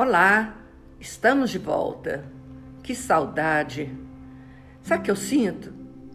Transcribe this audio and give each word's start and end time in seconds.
Olá, 0.00 0.54
estamos 1.00 1.50
de 1.50 1.58
volta. 1.58 2.24
Que 2.84 2.94
saudade. 2.94 3.92
Sabe 4.80 5.00
o 5.00 5.04
que 5.04 5.10
eu 5.10 5.16
sinto? 5.16 5.74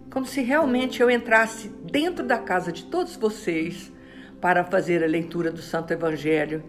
Como 0.10 0.26
se 0.26 0.42
realmente 0.42 1.02
eu 1.02 1.12
entrasse 1.12 1.68
dentro 1.68 2.26
da 2.26 2.38
casa 2.38 2.72
de 2.72 2.86
todos 2.86 3.18
vocês 3.18 3.92
para 4.40 4.64
fazer 4.64 5.04
a 5.04 5.06
leitura 5.06 5.52
do 5.52 5.62
Santo 5.62 5.92
Evangelho. 5.92 6.64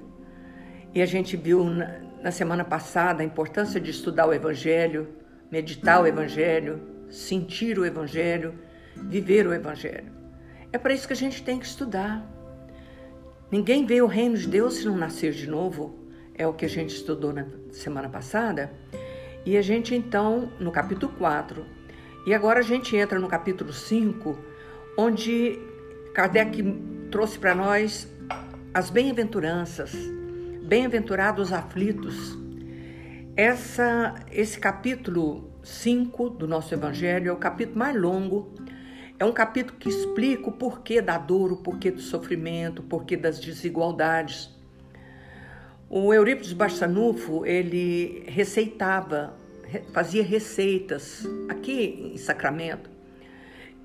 E 0.92 1.00
a 1.00 1.06
gente 1.06 1.36
viu 1.36 1.62
na, 1.62 2.00
na 2.20 2.32
semana 2.32 2.64
passada 2.64 3.22
a 3.22 3.24
importância 3.24 3.80
de 3.80 3.92
estudar 3.92 4.26
o 4.26 4.34
Evangelho, 4.34 5.06
meditar 5.52 6.02
o 6.02 6.08
Evangelho, 6.08 6.82
sentir 7.08 7.78
o 7.78 7.86
Evangelho, 7.86 8.58
viver 8.96 9.46
o 9.46 9.54
Evangelho. 9.54 10.10
É 10.72 10.78
para 10.78 10.92
isso 10.92 11.06
que 11.06 11.12
a 11.12 11.16
gente 11.16 11.44
tem 11.44 11.60
que 11.60 11.66
estudar. 11.66 12.28
Ninguém 13.52 13.86
vê 13.86 14.02
o 14.02 14.08
reino 14.08 14.36
de 14.36 14.48
Deus 14.48 14.78
se 14.78 14.86
não 14.86 14.96
nascer 14.96 15.30
de 15.30 15.48
novo. 15.48 16.02
É 16.34 16.46
o 16.46 16.52
que 16.52 16.64
a 16.64 16.68
gente 16.68 16.94
estudou 16.94 17.32
na 17.32 17.46
semana 17.70 18.08
passada. 18.08 18.72
E 19.46 19.56
a 19.56 19.62
gente 19.62 19.94
então, 19.94 20.50
no 20.58 20.72
capítulo 20.72 21.12
4, 21.18 21.64
e 22.26 22.34
agora 22.34 22.60
a 22.60 22.62
gente 22.62 22.96
entra 22.96 23.18
no 23.18 23.28
capítulo 23.28 23.72
5, 23.72 24.38
onde 24.96 25.58
Kardec 26.14 26.62
trouxe 27.10 27.38
para 27.38 27.54
nós 27.54 28.08
as 28.72 28.90
bem-aventuranças, 28.90 29.92
bem-aventurados 30.66 31.52
aflitos. 31.52 32.36
Essa, 33.36 34.14
esse 34.30 34.58
capítulo 34.58 35.52
5 35.62 36.30
do 36.30 36.48
nosso 36.48 36.72
Evangelho 36.72 37.28
é 37.28 37.32
o 37.32 37.36
capítulo 37.36 37.78
mais 37.78 38.00
longo 38.00 38.54
é 39.18 39.24
um 39.24 39.32
capítulo 39.32 39.78
que 39.78 39.88
explica 39.88 40.48
o 40.48 40.52
porquê 40.52 41.00
da 41.00 41.16
dor, 41.16 41.52
o 41.52 41.56
porquê 41.56 41.90
do 41.90 42.00
sofrimento, 42.00 42.80
o 42.80 42.82
porquê 42.82 43.16
das 43.16 43.38
desigualdades. 43.38 44.53
O 45.96 46.12
Eurípides 46.12 46.52
Barçanufo, 46.52 47.46
ele 47.46 48.24
receitava, 48.26 49.32
fazia 49.92 50.24
receitas 50.24 51.24
aqui 51.48 52.10
em 52.12 52.16
Sacramento. 52.16 52.90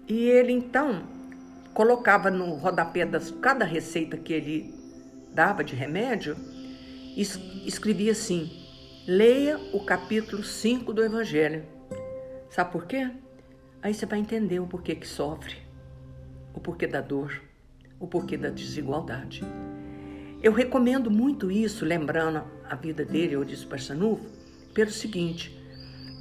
E 0.07 0.23
ele 0.27 0.51
então 0.51 1.03
colocava 1.71 2.31
no 2.31 2.55
rodapé 2.55 3.05
das 3.05 3.29
cada 3.29 3.63
receita 3.63 4.17
que 4.17 4.33
ele 4.33 4.73
dava 5.35 5.63
de 5.63 5.75
remédio, 5.75 6.35
escrevia 7.15 8.13
assim: 8.13 8.49
leia 9.05 9.59
o 9.71 9.85
capítulo 9.85 10.43
5 10.43 10.91
do 10.91 11.03
Evangelho. 11.03 11.63
Sabe 12.49 12.71
por 12.71 12.87
quê? 12.87 13.07
Aí 13.83 13.93
você 13.93 14.07
vai 14.07 14.17
entender 14.17 14.59
o 14.59 14.65
porquê 14.65 14.95
que 14.95 15.07
sofre, 15.07 15.57
o 16.55 16.59
porquê 16.59 16.87
da 16.87 17.01
dor, 17.01 17.39
o 17.99 18.07
porquê 18.07 18.35
da 18.35 18.49
desigualdade. 18.49 19.43
Eu 20.41 20.53
recomendo 20.53 21.11
muito 21.11 21.51
isso, 21.51 21.83
lembrando 21.83 22.43
a 22.69 22.75
vida 22.75 23.03
dele, 23.03 23.35
eu 23.35 23.43
disse 23.43 23.65
para 23.65 23.77
Sanufo, 23.77 24.25
pelo 24.73 24.89
seguinte, 24.89 25.57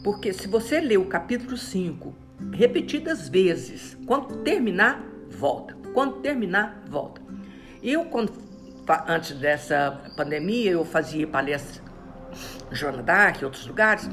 porque 0.02 0.32
se 0.32 0.48
você 0.48 0.80
ler 0.80 0.98
o 0.98 1.06
capítulo 1.06 1.56
5 1.56 2.14
repetidas 2.52 3.28
vezes, 3.28 3.96
quando 4.06 4.42
terminar, 4.42 5.04
volta. 5.28 5.76
Quando 5.92 6.20
terminar, 6.20 6.84
volta. 6.88 7.20
Eu, 7.82 8.06
quando, 8.06 8.32
antes 9.06 9.32
dessa 9.32 10.02
pandemia, 10.16 10.72
eu 10.72 10.84
fazia 10.84 11.26
palestra 11.26 11.82
em 12.70 13.02
d'Arc, 13.02 13.40
em 13.40 13.44
outros 13.44 13.66
lugares, 13.66 14.08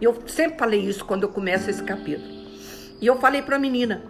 eu 0.00 0.16
sempre 0.26 0.58
falei 0.58 0.80
isso 0.80 1.04
quando 1.04 1.24
eu 1.24 1.28
começo 1.28 1.70
esse 1.70 1.82
capítulo. 1.82 2.30
E 3.00 3.06
eu 3.06 3.18
falei 3.18 3.42
para 3.42 3.56
a 3.56 3.58
menina. 3.58 4.02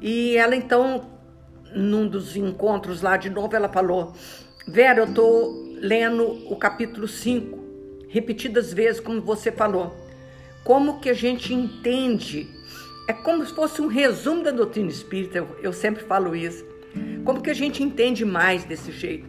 E 0.00 0.36
ela 0.36 0.54
então, 0.54 1.13
num 1.74 2.06
dos 2.06 2.36
encontros 2.36 3.02
lá 3.02 3.16
de 3.16 3.28
novo, 3.28 3.54
ela 3.54 3.68
falou: 3.68 4.14
Vera, 4.66 5.00
eu 5.00 5.12
tô 5.12 5.64
lendo 5.80 6.24
o 6.50 6.56
capítulo 6.56 7.06
5, 7.06 7.58
repetidas 8.08 8.72
vezes, 8.72 9.00
como 9.00 9.20
você 9.20 9.52
falou. 9.52 9.94
Como 10.64 11.00
que 11.00 11.10
a 11.10 11.14
gente 11.14 11.52
entende? 11.52 12.48
É 13.06 13.12
como 13.12 13.44
se 13.44 13.54
fosse 13.54 13.82
um 13.82 13.86
resumo 13.86 14.42
da 14.42 14.50
doutrina 14.50 14.88
espírita, 14.88 15.38
eu, 15.38 15.48
eu 15.62 15.72
sempre 15.72 16.02
falo 16.04 16.34
isso. 16.34 16.64
Como 17.24 17.42
que 17.42 17.50
a 17.50 17.54
gente 17.54 17.82
entende 17.82 18.24
mais 18.24 18.64
desse 18.64 18.90
jeito? 18.92 19.28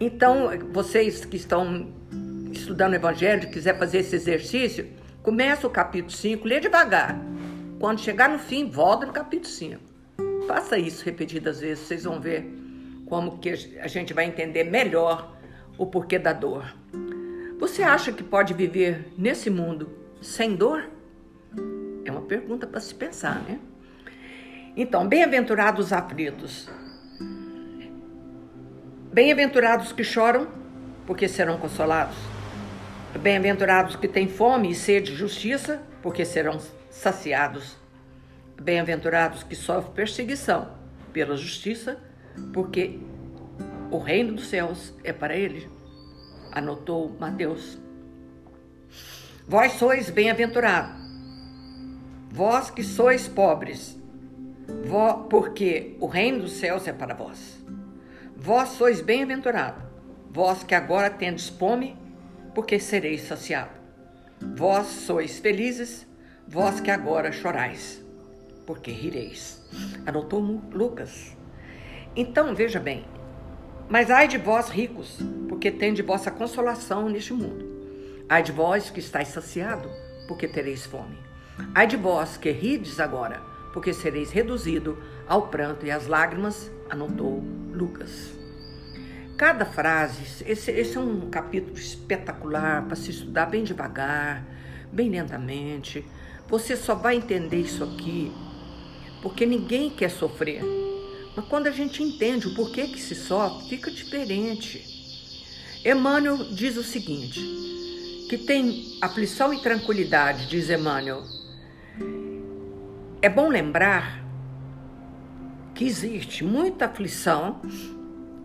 Então, 0.00 0.50
vocês 0.72 1.24
que 1.24 1.36
estão 1.36 1.92
estudando 2.50 2.92
o 2.92 2.96
Evangelho, 2.96 3.48
quiser 3.50 3.78
fazer 3.78 3.98
esse 3.98 4.16
exercício, 4.16 4.88
começa 5.22 5.66
o 5.66 5.70
capítulo 5.70 6.10
5, 6.10 6.46
lê 6.46 6.58
devagar. 6.58 7.20
Quando 7.78 8.00
chegar 8.00 8.28
no 8.28 8.38
fim, 8.38 8.68
volta 8.68 9.06
no 9.06 9.12
capítulo 9.12 9.52
5. 9.52 9.93
Faça 10.46 10.78
isso 10.78 11.04
repetidas 11.04 11.60
vezes, 11.60 11.86
vocês 11.86 12.04
vão 12.04 12.20
ver 12.20 12.44
como 13.06 13.38
que 13.38 13.50
a 13.80 13.86
gente 13.86 14.12
vai 14.12 14.26
entender 14.26 14.64
melhor 14.64 15.36
o 15.78 15.86
porquê 15.86 16.18
da 16.18 16.32
dor. 16.32 16.74
Você 17.58 17.82
acha 17.82 18.12
que 18.12 18.22
pode 18.22 18.52
viver 18.52 19.12
nesse 19.16 19.48
mundo 19.48 19.90
sem 20.20 20.54
dor? 20.54 20.90
É 22.04 22.10
uma 22.10 22.22
pergunta 22.22 22.66
para 22.66 22.80
se 22.80 22.94
pensar, 22.94 23.42
né? 23.42 23.58
Então, 24.76 25.06
bem-aventurados 25.06 25.92
aflitos. 25.92 26.68
Bem-aventurados 29.12 29.92
que 29.92 30.02
choram, 30.02 30.48
porque 31.06 31.28
serão 31.28 31.56
consolados. 31.58 32.16
Bem-aventurados 33.20 33.94
que 33.94 34.08
têm 34.08 34.28
fome 34.28 34.70
e 34.70 34.74
sede 34.74 35.12
de 35.12 35.16
justiça, 35.16 35.80
porque 36.02 36.24
serão 36.24 36.58
saciados. 36.90 37.83
Bem-aventurados 38.60 39.42
que 39.42 39.54
sofrem 39.54 39.92
perseguição 39.94 40.70
pela 41.12 41.36
justiça, 41.36 41.98
porque 42.52 42.98
o 43.90 43.98
reino 43.98 44.34
dos 44.34 44.46
céus 44.46 44.94
é 45.02 45.12
para 45.12 45.36
eles. 45.36 45.68
Anotou 46.52 47.14
Mateus. 47.18 47.78
Vós 49.46 49.72
sois 49.72 50.08
bem-aventurados, 50.08 50.96
vós 52.30 52.70
que 52.70 52.82
sois 52.82 53.28
pobres, 53.28 53.98
porque 55.28 55.96
o 56.00 56.06
reino 56.06 56.40
dos 56.40 56.52
céus 56.52 56.88
é 56.88 56.92
para 56.92 57.14
vós. 57.14 57.62
Vós 58.36 58.70
sois 58.70 59.00
bem-aventurados, 59.00 59.82
vós 60.30 60.64
que 60.64 60.74
agora 60.74 61.10
tendes 61.10 61.48
fome, 61.48 61.96
porque 62.54 62.78
sereis 62.78 63.22
saciados. 63.22 63.76
Vós 64.56 64.86
sois 64.86 65.38
felizes, 65.38 66.06
Vós 66.46 66.78
que 66.78 66.90
agora 66.90 67.32
chorais, 67.32 68.03
porque 68.66 68.90
rireis. 68.90 69.62
Anotou 70.06 70.40
Lucas. 70.72 71.36
Então, 72.16 72.54
veja 72.54 72.78
bem, 72.78 73.04
mas 73.88 74.10
ai 74.10 74.28
de 74.28 74.38
vós 74.38 74.68
ricos, 74.68 75.18
porque 75.48 75.70
tende 75.70 76.02
vossa 76.02 76.30
consolação 76.30 77.08
neste 77.08 77.32
mundo. 77.32 77.64
Ai 78.28 78.42
de 78.42 78.52
vós 78.52 78.90
que 78.90 79.00
estáis 79.00 79.28
saciado, 79.28 79.90
porque 80.26 80.48
tereis 80.48 80.86
fome. 80.86 81.18
Ai 81.74 81.86
de 81.86 81.96
vós 81.96 82.36
que 82.36 82.50
rides 82.50 82.98
agora, 82.98 83.40
porque 83.72 83.92
sereis 83.92 84.30
reduzido 84.30 84.98
ao 85.26 85.48
pranto 85.48 85.84
e 85.84 85.90
às 85.90 86.06
lágrimas, 86.06 86.70
anotou 86.88 87.42
Lucas. 87.72 88.32
Cada 89.36 89.66
frase, 89.66 90.44
esse, 90.46 90.70
esse 90.70 90.96
é 90.96 91.00
um 91.00 91.28
capítulo 91.28 91.76
espetacular 91.76 92.86
para 92.86 92.96
se 92.96 93.10
estudar 93.10 93.46
bem 93.46 93.64
devagar, 93.64 94.44
bem 94.92 95.10
lentamente, 95.10 96.06
você 96.48 96.76
só 96.76 96.94
vai 96.94 97.16
entender 97.16 97.56
isso 97.56 97.82
aqui 97.82 98.32
porque 99.24 99.46
ninguém 99.46 99.88
quer 99.88 100.10
sofrer. 100.10 100.62
Mas 101.34 101.46
quando 101.46 101.66
a 101.66 101.70
gente 101.70 102.02
entende 102.02 102.46
o 102.46 102.54
porquê 102.54 102.86
que 102.86 103.00
se 103.00 103.14
sofre, 103.14 103.70
fica 103.70 103.90
diferente. 103.90 104.84
Emmanuel 105.82 106.52
diz 106.52 106.76
o 106.76 106.84
seguinte: 106.84 107.40
que 108.28 108.36
tem 108.36 108.98
aflição 109.00 109.52
e 109.52 109.62
tranquilidade, 109.62 110.46
diz 110.46 110.68
Emmanuel. 110.68 111.22
É 113.22 113.28
bom 113.30 113.48
lembrar 113.48 114.22
que 115.74 115.86
existe 115.86 116.44
muita 116.44 116.84
aflição 116.84 117.62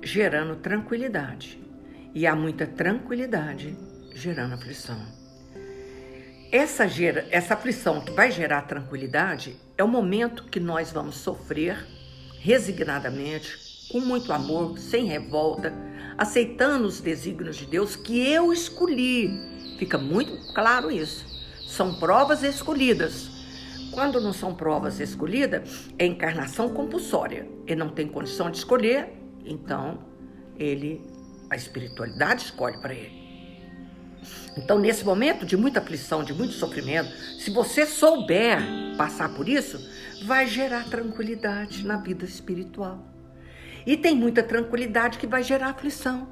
gerando 0.02 0.56
tranquilidade, 0.56 1.62
e 2.16 2.26
há 2.26 2.34
muita 2.34 2.66
tranquilidade 2.66 3.78
gerando 4.16 4.54
aflição. 4.54 5.19
Essa, 6.52 6.88
gera, 6.88 7.28
essa 7.30 7.54
aflição 7.54 8.02
que 8.02 8.12
vai 8.12 8.32
gerar 8.32 8.64
tranquilidade 8.64 9.56
é 9.78 9.84
o 9.84 9.88
momento 9.88 10.46
que 10.46 10.60
nós 10.60 10.92
vamos 10.92 11.18
sofrer 11.18 11.86
resignadamente, 12.40 13.88
com 13.92 14.00
muito 14.00 14.34
amor, 14.34 14.80
sem 14.80 15.06
revolta, 15.06 15.72
aceitando 16.18 16.88
os 16.88 17.00
desígnios 17.00 17.56
de 17.56 17.68
Deus 17.68 17.96
que 17.96 18.28
eu 18.28 18.52
escolhi. 18.52 19.30
Fica 19.78 20.00
muito 20.00 20.52
claro 20.52 20.90
isso. 20.90 21.24
São 21.68 22.00
provas 22.00 22.42
escolhidas. 22.42 23.30
Quando 23.92 24.20
não 24.20 24.34
são 24.34 24.56
provas 24.56 25.00
escolhidas, 25.00 25.92
é 26.00 26.06
encarnação 26.08 26.70
compulsória. 26.70 27.48
Ele 27.68 27.80
não 27.80 27.90
tem 27.90 28.08
condição 28.08 28.50
de 28.50 28.58
escolher, 28.58 29.14
então 29.46 30.00
ele 30.58 31.00
a 31.48 31.56
espiritualidade 31.56 32.46
escolhe 32.46 32.82
para 32.82 32.94
ele. 32.96 33.19
Então, 34.58 34.78
nesse 34.80 35.06
momento 35.06 35.46
de 35.46 35.56
muita 35.56 35.80
aflição, 35.80 36.24
de 36.24 36.34
muito 36.34 36.54
sofrimento, 36.54 37.10
se 37.40 37.50
você 37.50 37.86
souber 37.86 38.60
passar 38.98 39.30
por 39.30 39.48
isso, 39.48 39.80
vai 40.26 40.48
gerar 40.48 40.86
tranquilidade 40.86 41.86
na 41.86 41.98
vida 41.98 42.26
espiritual. 42.26 43.06
E 43.86 43.96
tem 43.96 44.16
muita 44.16 44.44
tranquilidade 44.44 45.18
que 45.18 45.28
vai 45.28 45.44
gerar 45.44 45.70
aflição. 45.70 46.28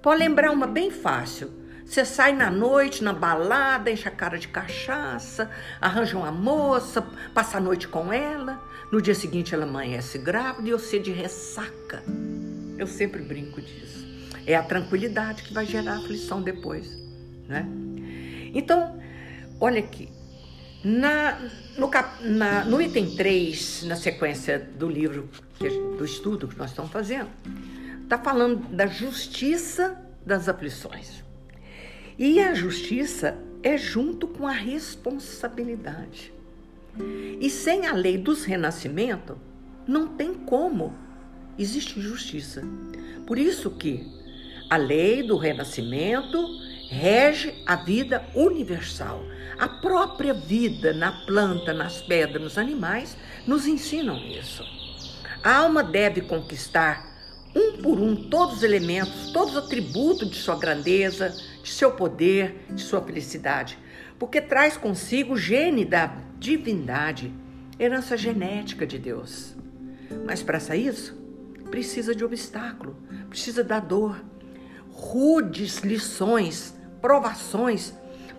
Pode 0.00 0.20
lembrar 0.20 0.50
uma 0.50 0.66
bem 0.66 0.90
fácil. 0.90 1.60
Você 1.84 2.04
sai 2.04 2.32
na 2.32 2.50
noite, 2.50 3.02
na 3.02 3.12
balada, 3.12 3.90
enche 3.90 4.06
a 4.06 4.12
cara 4.12 4.38
de 4.38 4.48
cachaça, 4.48 5.50
arranja 5.80 6.16
uma 6.16 6.30
moça, 6.30 7.02
passa 7.34 7.58
a 7.58 7.60
noite 7.60 7.88
com 7.88 8.12
ela. 8.12 8.62
No 8.92 9.02
dia 9.02 9.14
seguinte 9.14 9.54
ela 9.54 9.64
amanhece 9.64 10.16
grávida 10.16 10.68
e 10.68 10.72
você 10.72 10.98
de 10.98 11.10
ressaca. 11.10 12.02
Eu 12.78 12.86
sempre 12.86 13.22
brinco 13.22 13.60
disso. 13.60 14.06
É 14.46 14.54
a 14.54 14.62
tranquilidade 14.62 15.42
que 15.42 15.52
vai 15.52 15.66
gerar 15.66 15.96
aflição 15.96 16.40
depois, 16.40 16.96
né? 17.50 17.66
Então, 18.54 18.98
olha 19.60 19.80
aqui. 19.80 20.08
Na, 20.82 21.38
no, 21.76 21.88
cap, 21.88 22.24
na, 22.24 22.64
no 22.64 22.80
item 22.80 23.14
3, 23.14 23.82
na 23.82 23.96
sequência 23.96 24.58
do 24.58 24.88
livro, 24.88 25.28
do 25.98 26.04
estudo 26.04 26.48
que 26.48 26.56
nós 26.56 26.70
estamos 26.70 26.90
fazendo, 26.90 27.28
está 28.02 28.16
falando 28.16 28.66
da 28.74 28.86
justiça 28.86 30.00
das 30.24 30.48
aflições. 30.48 31.22
E 32.18 32.40
a 32.40 32.54
justiça 32.54 33.36
é 33.62 33.76
junto 33.76 34.26
com 34.26 34.46
a 34.46 34.52
responsabilidade. 34.52 36.32
E 37.40 37.50
sem 37.50 37.86
a 37.86 37.92
lei 37.92 38.16
dos 38.16 38.44
renascimento, 38.44 39.38
não 39.86 40.08
tem 40.08 40.34
como 40.34 40.94
existir 41.58 42.00
justiça. 42.00 42.62
Por 43.26 43.38
isso 43.38 43.70
que 43.70 44.06
a 44.68 44.76
lei 44.76 45.22
do 45.22 45.36
renascimento 45.36 46.38
rege 46.90 47.54
a 47.64 47.76
vida 47.76 48.26
universal. 48.34 49.24
A 49.56 49.68
própria 49.68 50.34
vida 50.34 50.92
na 50.92 51.12
planta, 51.24 51.72
nas 51.72 52.02
pedras, 52.02 52.42
nos 52.42 52.58
animais 52.58 53.16
nos 53.46 53.66
ensinam 53.66 54.16
isso. 54.16 54.64
A 55.42 55.56
alma 55.56 55.84
deve 55.84 56.20
conquistar 56.22 57.08
um 57.54 57.80
por 57.80 57.98
um 57.98 58.28
todos 58.28 58.58
os 58.58 58.62
elementos, 58.62 59.30
todos 59.32 59.54
os 59.54 59.64
atributos 59.64 60.30
de 60.30 60.36
sua 60.36 60.58
grandeza, 60.58 61.34
de 61.62 61.70
seu 61.70 61.92
poder, 61.92 62.66
de 62.70 62.82
sua 62.82 63.00
felicidade, 63.00 63.78
porque 64.18 64.40
traz 64.40 64.76
consigo 64.76 65.34
o 65.34 65.38
gene 65.38 65.84
da 65.84 66.16
divindade, 66.38 67.32
herança 67.78 68.16
genética 68.16 68.86
de 68.86 68.98
Deus. 68.98 69.54
Mas 70.26 70.42
para 70.42 70.58
isso, 70.76 71.16
precisa 71.70 72.14
de 72.14 72.24
obstáculo, 72.24 72.96
precisa 73.28 73.62
da 73.62 73.80
dor, 73.80 74.22
rudes 74.90 75.78
lições, 75.78 76.74
provações, 77.00 77.94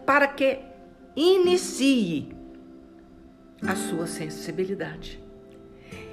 para 0.06 0.28
que 0.28 0.60
inicie 1.16 2.36
a 3.66 3.76
sua 3.76 4.08
sensibilidade. 4.08 5.22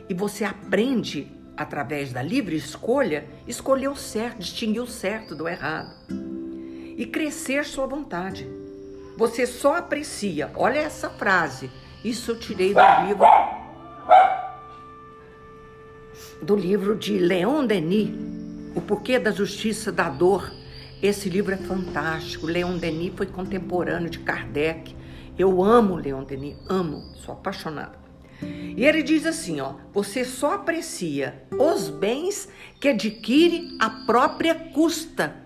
E 0.09 0.15
você 0.15 0.45
aprende, 0.45 1.31
através 1.57 2.13
da 2.13 2.23
livre 2.23 2.57
escolha, 2.57 3.27
escolher 3.47 3.89
o 3.89 3.97
certo, 3.97 4.39
distinguir 4.39 4.83
o 4.83 4.87
certo 4.87 5.35
do 5.35 5.49
errado. 5.49 5.95
E 6.97 7.07
crescer 7.07 7.65
sua 7.65 7.87
vontade. 7.87 8.49
Você 9.17 9.47
só 9.47 9.77
aprecia, 9.77 10.51
olha 10.55 10.79
essa 10.79 11.11
frase, 11.11 11.71
isso 12.05 12.33
eu 12.33 12.39
tirei 12.39 12.73
do 12.73 12.81
livro 13.07 13.27
do 16.43 16.55
livro 16.57 16.97
de 16.97 17.19
Leon 17.19 17.67
Denis, 17.67 18.11
O 18.75 18.81
Porquê 18.81 19.19
da 19.19 19.31
Justiça 19.31 19.91
da 19.91 20.09
Dor. 20.09 20.53
Esse 21.03 21.29
livro 21.29 21.55
é 21.55 21.57
fantástico. 21.57 22.47
Leon 22.47 22.77
Denis 22.77 23.13
foi 23.17 23.27
contemporâneo 23.27 24.11
de 24.11 24.19
Kardec. 24.19 24.97
Eu 25.39 25.63
amo 25.63 25.95
Leon 25.95 26.25
Denis, 26.25 26.57
amo, 26.69 27.03
sou 27.17 27.35
apaixonada. 27.35 27.99
E 28.43 28.85
ele 28.85 29.03
diz 29.03 29.27
assim, 29.27 29.61
ó: 29.61 29.75
você 29.93 30.25
só 30.25 30.55
aprecia 30.55 31.43
os 31.53 31.89
bens 31.89 32.49
que 32.81 32.89
adquire 32.89 33.77
a 33.79 33.91
própria 33.91 34.55
custa. 34.55 35.37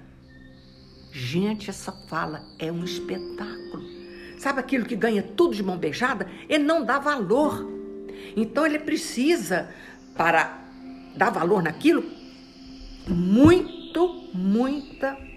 Gente, 1.11 1.69
essa 1.69 1.93
fala 2.09 2.43
é 2.59 2.73
um 2.73 2.85
espetáculo. 2.85 3.83
Sabe 4.39 4.61
aquilo 4.61 4.87
que 4.87 4.97
ganha 4.97 5.23
tudo 5.23 5.55
de 5.55 5.63
mão 5.63 5.77
beijada? 5.77 6.27
Ele 6.49 6.65
não 6.65 6.85
dá 6.85 6.99
valor. 6.99 7.71
Então 8.35 8.65
ele 8.65 8.79
precisa, 8.79 9.69
para 10.17 10.59
dar 11.15 11.31
valor 11.31 11.63
naquilo, 11.63 12.05
muito, 13.07 14.31
muita. 14.33 15.32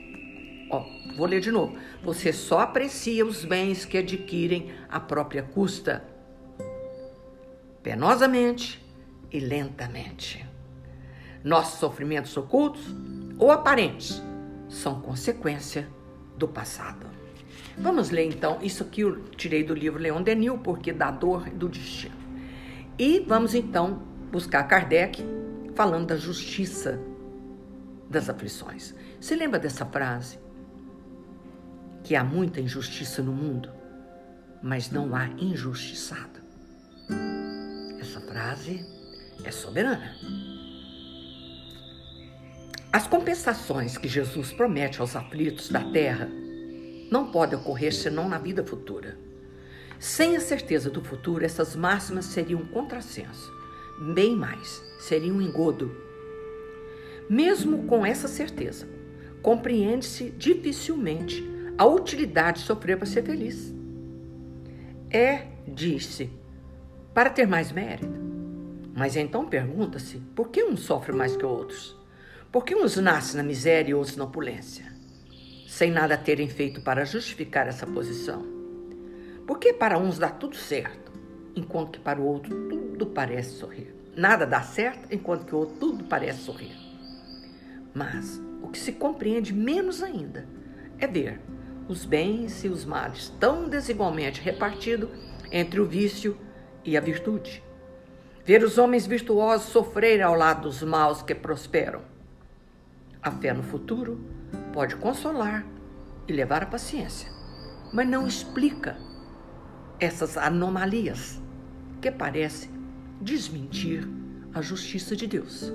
Ó, 0.70 0.86
vou 1.16 1.28
ler 1.28 1.40
de 1.40 1.52
novo. 1.52 1.78
Você 2.04 2.34
só 2.34 2.60
aprecia 2.60 3.26
os 3.26 3.46
bens 3.46 3.86
que 3.86 3.98
adquirem 3.98 4.72
a 4.90 5.00
própria 5.00 5.44
custa, 5.44 6.04
penosamente 7.84 8.84
e 9.32 9.40
lentamente. 9.40 10.46
Nossos 11.44 11.80
sofrimentos 11.80 12.36
ocultos 12.36 12.84
ou 13.38 13.52
aparentes 13.52 14.22
são 14.68 15.00
consequência 15.02 15.88
do 16.38 16.48
passado. 16.48 17.06
Vamos 17.78 18.10
ler 18.10 18.26
então, 18.26 18.60
isso 18.62 18.84
aqui 18.84 19.02
eu 19.02 19.24
tirei 19.36 19.64
do 19.64 19.74
livro 19.74 20.02
Leon 20.02 20.22
Denil, 20.22 20.58
porque 20.58 20.94
da 20.94 21.12
dor 21.12 21.48
e 21.48 21.52
do 21.52 21.68
destino. 21.68 22.16
E 22.98 23.20
vamos 23.20 23.54
então 23.54 24.02
buscar 24.32 24.64
Kardec 24.64 25.24
falando 25.76 26.08
da 26.08 26.16
justiça 26.16 27.00
das 28.10 28.30
aflições. 28.30 28.96
Você 29.20 29.36
lembra 29.36 29.60
dessa 29.60 29.86
frase? 29.86 30.44
Que 32.06 32.16
há 32.16 32.24
muita 32.24 32.62
injustiça 32.62 33.24
no 33.24 33.34
mundo, 33.34 33.72
mas 34.62 34.92
não 34.92 35.16
há 35.16 35.25
injustiçado. 35.40 36.40
Essa 38.00 38.22
frase 38.22 38.86
é 39.44 39.50
soberana. 39.50 40.16
As 42.94 43.07
compensações 43.07 43.98
que 43.98 44.07
Jesus 44.07 44.54
promete 44.54 45.02
aos 45.02 45.16
aflitos 45.16 45.69
da 45.69 45.84
terra 45.92 46.30
não 47.10 47.31
podem 47.31 47.57
ocorrer 47.57 47.92
senão 47.92 48.30
na 48.30 48.38
vida 48.38 48.63
futura. 48.63 49.18
Sem 49.98 50.36
a 50.38 50.40
certeza 50.40 50.92
do 50.92 51.02
futuro, 51.02 51.44
essas 51.44 51.75
máximas 51.75 52.25
seriam 52.25 52.62
um 52.62 52.68
contrassenso. 52.68 53.52
Bem 54.13 54.36
mais, 54.36 54.80
seria 55.00 55.34
um 55.34 55.42
engodo. 55.42 55.92
Mesmo 57.28 57.88
com 57.88 58.06
essa 58.06 58.28
certeza, 58.28 58.88
compreende-se 59.42 60.30
dificilmente 60.30 61.55
a 61.77 61.86
utilidade 61.86 62.60
de 62.60 62.66
sofrer 62.66 62.98
para 62.98 63.06
ser 63.06 63.24
feliz. 63.24 63.74
É, 65.10 65.48
disse, 65.68 66.30
para 67.13 67.30
ter 67.30 67.48
mais 67.48 67.72
mérito. 67.72 68.24
Mas 68.94 69.16
então 69.16 69.48
pergunta-se: 69.48 70.18
por 70.36 70.50
que 70.50 70.63
uns 70.63 70.81
sofrem 70.81 71.18
mais 71.18 71.36
que 71.36 71.45
outros? 71.45 71.98
Por 72.52 72.64
que 72.64 72.76
uns 72.76 72.95
nascem 72.97 73.38
na 73.38 73.44
miséria 73.44 73.92
e 73.92 73.94
outros 73.94 74.16
na 74.16 74.23
opulência? 74.23 74.85
Sem 75.68 75.92
nada 75.92 76.18
terem 76.18 76.47
feito 76.47 76.81
para 76.81 77.06
justificar 77.06 77.68
essa 77.68 77.85
posição. 77.85 78.45
Por 79.45 79.59
que 79.59 79.73
para 79.73 79.97
uns 79.97 80.18
dá 80.18 80.30
tudo 80.30 80.56
certo, 80.56 81.11
enquanto 81.56 81.94
que 81.94 82.00
para 82.00 82.19
o 82.19 82.26
outro 82.26 82.69
tudo 82.69 83.07
parece 83.07 83.57
sorrir? 83.57 83.95
nada 84.16 84.45
dá 84.45 84.61
certo, 84.61 85.14
enquanto 85.14 85.45
que 85.45 85.54
o 85.54 85.59
outro 85.59 85.76
tudo 85.78 86.04
parece 86.06 86.40
sorrir. 86.40 86.76
Mas 87.94 88.42
o 88.61 88.68
que 88.68 88.78
se 88.78 88.94
compreende 88.94 89.54
menos 89.54 90.02
ainda 90.02 90.47
é 90.97 91.07
ver 91.07 91.40
os 91.87 92.06
bens 92.06 92.63
e 92.63 92.68
os 92.68 92.85
males 92.85 93.30
tão 93.39 93.69
desigualmente 93.69 94.42
repartidos 94.42 95.09
entre 95.51 95.80
o 95.80 95.85
vício 95.85 96.37
e 96.83 96.97
a 96.97 97.01
virtude. 97.01 97.63
Ver 98.44 98.63
os 98.63 98.77
homens 98.77 99.07
virtuosos 99.07 99.69
sofrerem 99.69 100.21
ao 100.21 100.35
lado 100.35 100.63
dos 100.63 100.83
maus 100.83 101.21
que 101.21 101.33
prosperam. 101.33 102.01
A 103.21 103.31
fé 103.31 103.54
no 103.54 103.63
futuro 103.63 104.23
pode 104.71 104.95
consolar 104.95 105.65
e 106.27 106.33
levar 106.33 106.63
à 106.63 106.65
paciência, 106.65 107.30
mas 107.92 108.07
não 108.07 108.27
explica 108.27 108.97
essas 109.99 110.37
anomalias 110.37 111.42
que 112.01 112.11
parecem 112.11 112.69
desmentir 113.21 114.07
a 114.54 114.61
justiça 114.61 115.15
de 115.15 115.27
Deus? 115.27 115.71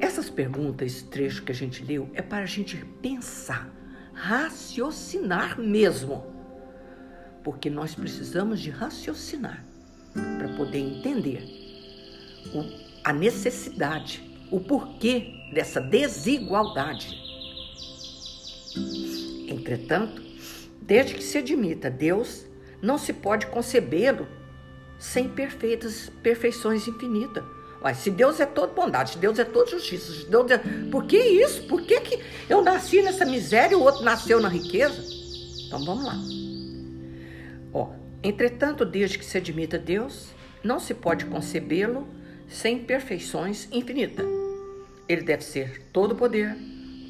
Essas 0.00 0.30
perguntas, 0.30 0.86
esse 0.86 1.04
trecho 1.04 1.42
que 1.42 1.52
a 1.52 1.54
gente 1.54 1.84
leu, 1.84 2.08
é 2.14 2.22
para 2.22 2.44
a 2.44 2.46
gente 2.46 2.76
pensar, 3.02 3.68
raciocinar 4.18 5.60
mesmo. 5.60 6.26
Porque 7.42 7.70
nós 7.70 7.94
precisamos 7.94 8.60
de 8.60 8.70
raciocinar 8.70 9.64
para 10.12 10.48
poder 10.56 10.78
entender 10.78 11.42
o, 12.52 12.64
a 13.04 13.12
necessidade, 13.12 14.22
o 14.50 14.60
porquê 14.60 15.34
dessa 15.52 15.80
desigualdade. 15.80 17.16
Entretanto, 19.48 20.22
desde 20.82 21.14
que 21.14 21.22
se 21.22 21.38
admita 21.38 21.90
Deus, 21.90 22.44
não 22.82 22.98
se 22.98 23.12
pode 23.12 23.46
concebê-lo 23.46 24.26
sem 24.98 25.28
perfeitas, 25.28 26.10
perfeições 26.22 26.86
infinitas. 26.88 27.44
Mas 27.80 27.98
se 27.98 28.10
Deus 28.10 28.40
é 28.40 28.46
toda 28.46 28.72
bondade, 28.72 29.12
se 29.12 29.18
Deus 29.18 29.38
é 29.38 29.44
toda 29.44 29.70
justiça, 29.70 30.12
se 30.12 30.26
Deus 30.26 30.50
é... 30.50 30.58
por 30.90 31.04
que 31.04 31.16
isso? 31.16 31.62
Por 31.64 31.82
que, 31.82 32.00
que 32.00 32.20
eu 32.48 32.62
nasci 32.62 33.02
nessa 33.02 33.24
miséria 33.24 33.74
e 33.74 33.76
o 33.76 33.82
outro 33.82 34.02
nasceu 34.02 34.40
na 34.40 34.48
riqueza? 34.48 35.00
Então 35.66 35.84
vamos 35.84 36.04
lá. 36.04 36.16
Ó, 37.72 37.90
entretanto, 38.22 38.84
desde 38.84 39.18
que 39.18 39.24
se 39.24 39.38
admita 39.38 39.78
Deus, 39.78 40.28
não 40.64 40.80
se 40.80 40.92
pode 40.92 41.26
concebê-lo 41.26 42.08
sem 42.48 42.78
perfeições 42.78 43.68
infinitas. 43.70 44.26
Ele 45.08 45.22
deve 45.22 45.44
ser 45.44 45.82
todo 45.92 46.16
poder, 46.16 46.56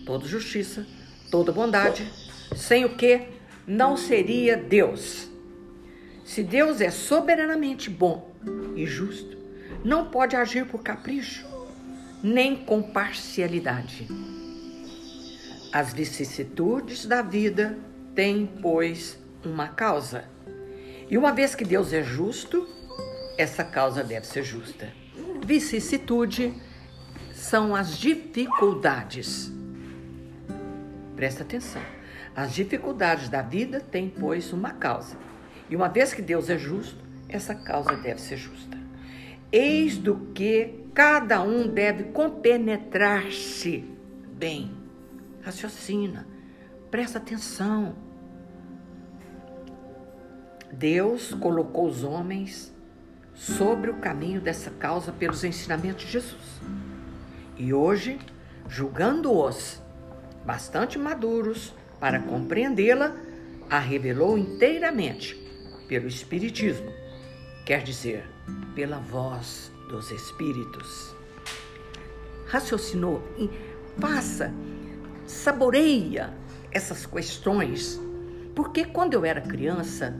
toda 0.05 0.27
justiça, 0.27 0.87
toda 1.31 1.53
bondade, 1.53 2.11
sem 2.55 2.85
o 2.85 2.97
que 2.97 3.29
não 3.67 3.97
seria 3.97 4.57
Deus. 4.57 5.29
Se 6.25 6.43
Deus 6.43 6.81
é 6.81 6.91
soberanamente 6.91 7.89
bom 7.89 8.35
e 8.77 8.85
justo, 8.85 9.38
não 9.85 10.07
pode 10.07 10.37
agir 10.37 10.67
por 10.67 10.83
capricho, 10.83 11.47
nem 12.23 12.57
com 12.57 12.83
parcialidade. 12.83 14.09
As 15.73 15.93
vicissitudes 15.93 17.07
da 17.07 17.23
vida 17.23 17.79
têm, 18.15 18.47
pois, 18.61 19.19
uma 19.45 19.69
causa. 19.69 20.25
E 21.11 21.17
uma 21.17 21.33
vez 21.33 21.55
que 21.55 21.65
Deus 21.65 21.93
é 21.93 22.03
justo, 22.03 22.69
essa 23.37 23.63
causa 23.63 24.03
deve 24.03 24.27
ser 24.27 24.43
justa. 24.43 24.93
Vicissitude 25.45 26.55
são 27.33 27.75
as 27.75 27.97
dificuldades. 27.97 29.53
Presta 31.15 31.43
atenção. 31.43 31.83
As 32.35 32.53
dificuldades 32.53 33.29
da 33.29 33.43
vida 33.43 33.81
têm, 33.81 34.09
pois, 34.09 34.53
uma 34.53 34.71
causa. 34.71 35.17
E 35.69 35.77
uma 35.77 35.89
vez 35.89 36.13
que 36.15 36.23
Deus 36.23 36.49
é 36.49 36.57
justo, 36.57 37.05
essa 37.29 37.55
causa 37.55 37.95
deve 37.97 38.21
ser 38.21 38.37
justa. 38.37 38.78
Eis 39.50 39.97
do 39.97 40.17
que 40.35 40.85
cada 40.93 41.43
um 41.43 41.67
deve 41.67 42.05
compenetrar-se 42.05 43.85
bem. 44.33 44.71
Raciocina, 45.43 46.26
presta 46.90 47.19
atenção. 47.19 47.95
Deus 50.73 51.33
colocou 51.33 51.87
os 51.87 52.05
homens 52.05 52.75
sobre 53.35 53.90
o 53.90 53.99
caminho 53.99 54.40
dessa 54.40 54.71
causa 54.71 55.12
pelos 55.12 55.43
ensinamentos 55.45 56.05
de 56.05 56.12
Jesus. 56.12 56.61
E 57.57 57.73
hoje, 57.73 58.19
julgando-os 58.69 59.81
bastante 60.45 60.99
maduros 60.99 61.75
para 61.99 62.21
compreendê-la, 62.21 63.17
a 63.71 63.78
revelou 63.78 64.37
inteiramente 64.37 65.37
pelo 65.88 66.07
Espiritismo, 66.07 66.90
quer 67.69 67.83
dizer, 67.83 68.25
pela 68.75 68.99
voz 68.99 69.71
dos 69.91 70.11
Espíritos. 70.11 71.15
Raciocinou 72.47 73.23
e 73.37 73.51
faça, 74.01 74.51
saboreia 75.27 76.33
essas 76.71 77.05
questões, 77.05 78.01
porque 78.55 78.87
quando 78.87 79.13
eu 79.13 79.23
era 79.23 79.43
criança, 79.43 80.19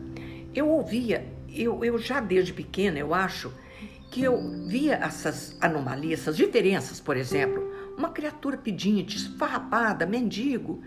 eu 0.55 0.69
ouvia 0.69 1.26
eu, 1.49 1.83
eu 1.83 1.97
já 1.99 2.21
desde 2.21 2.52
pequena, 2.52 2.99
eu 2.99 3.14
acho, 3.14 3.50
que 4.11 4.23
eu 4.23 4.67
via 4.67 4.97
essas 4.97 5.57
anomalias, 5.59 6.21
essas 6.21 6.37
diferenças, 6.37 7.00
por 7.00 7.17
exemplo, 7.17 7.73
uma 7.97 8.11
criatura 8.11 8.59
pedinte, 8.59 9.17
esfarrapada, 9.17 10.05
mendigo. 10.05 10.83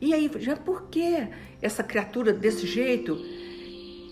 E 0.00 0.14
aí, 0.14 0.30
já 0.38 0.54
por 0.54 0.84
que 0.84 1.26
essa 1.60 1.82
criatura 1.82 2.32
desse 2.32 2.64
jeito? 2.64 3.18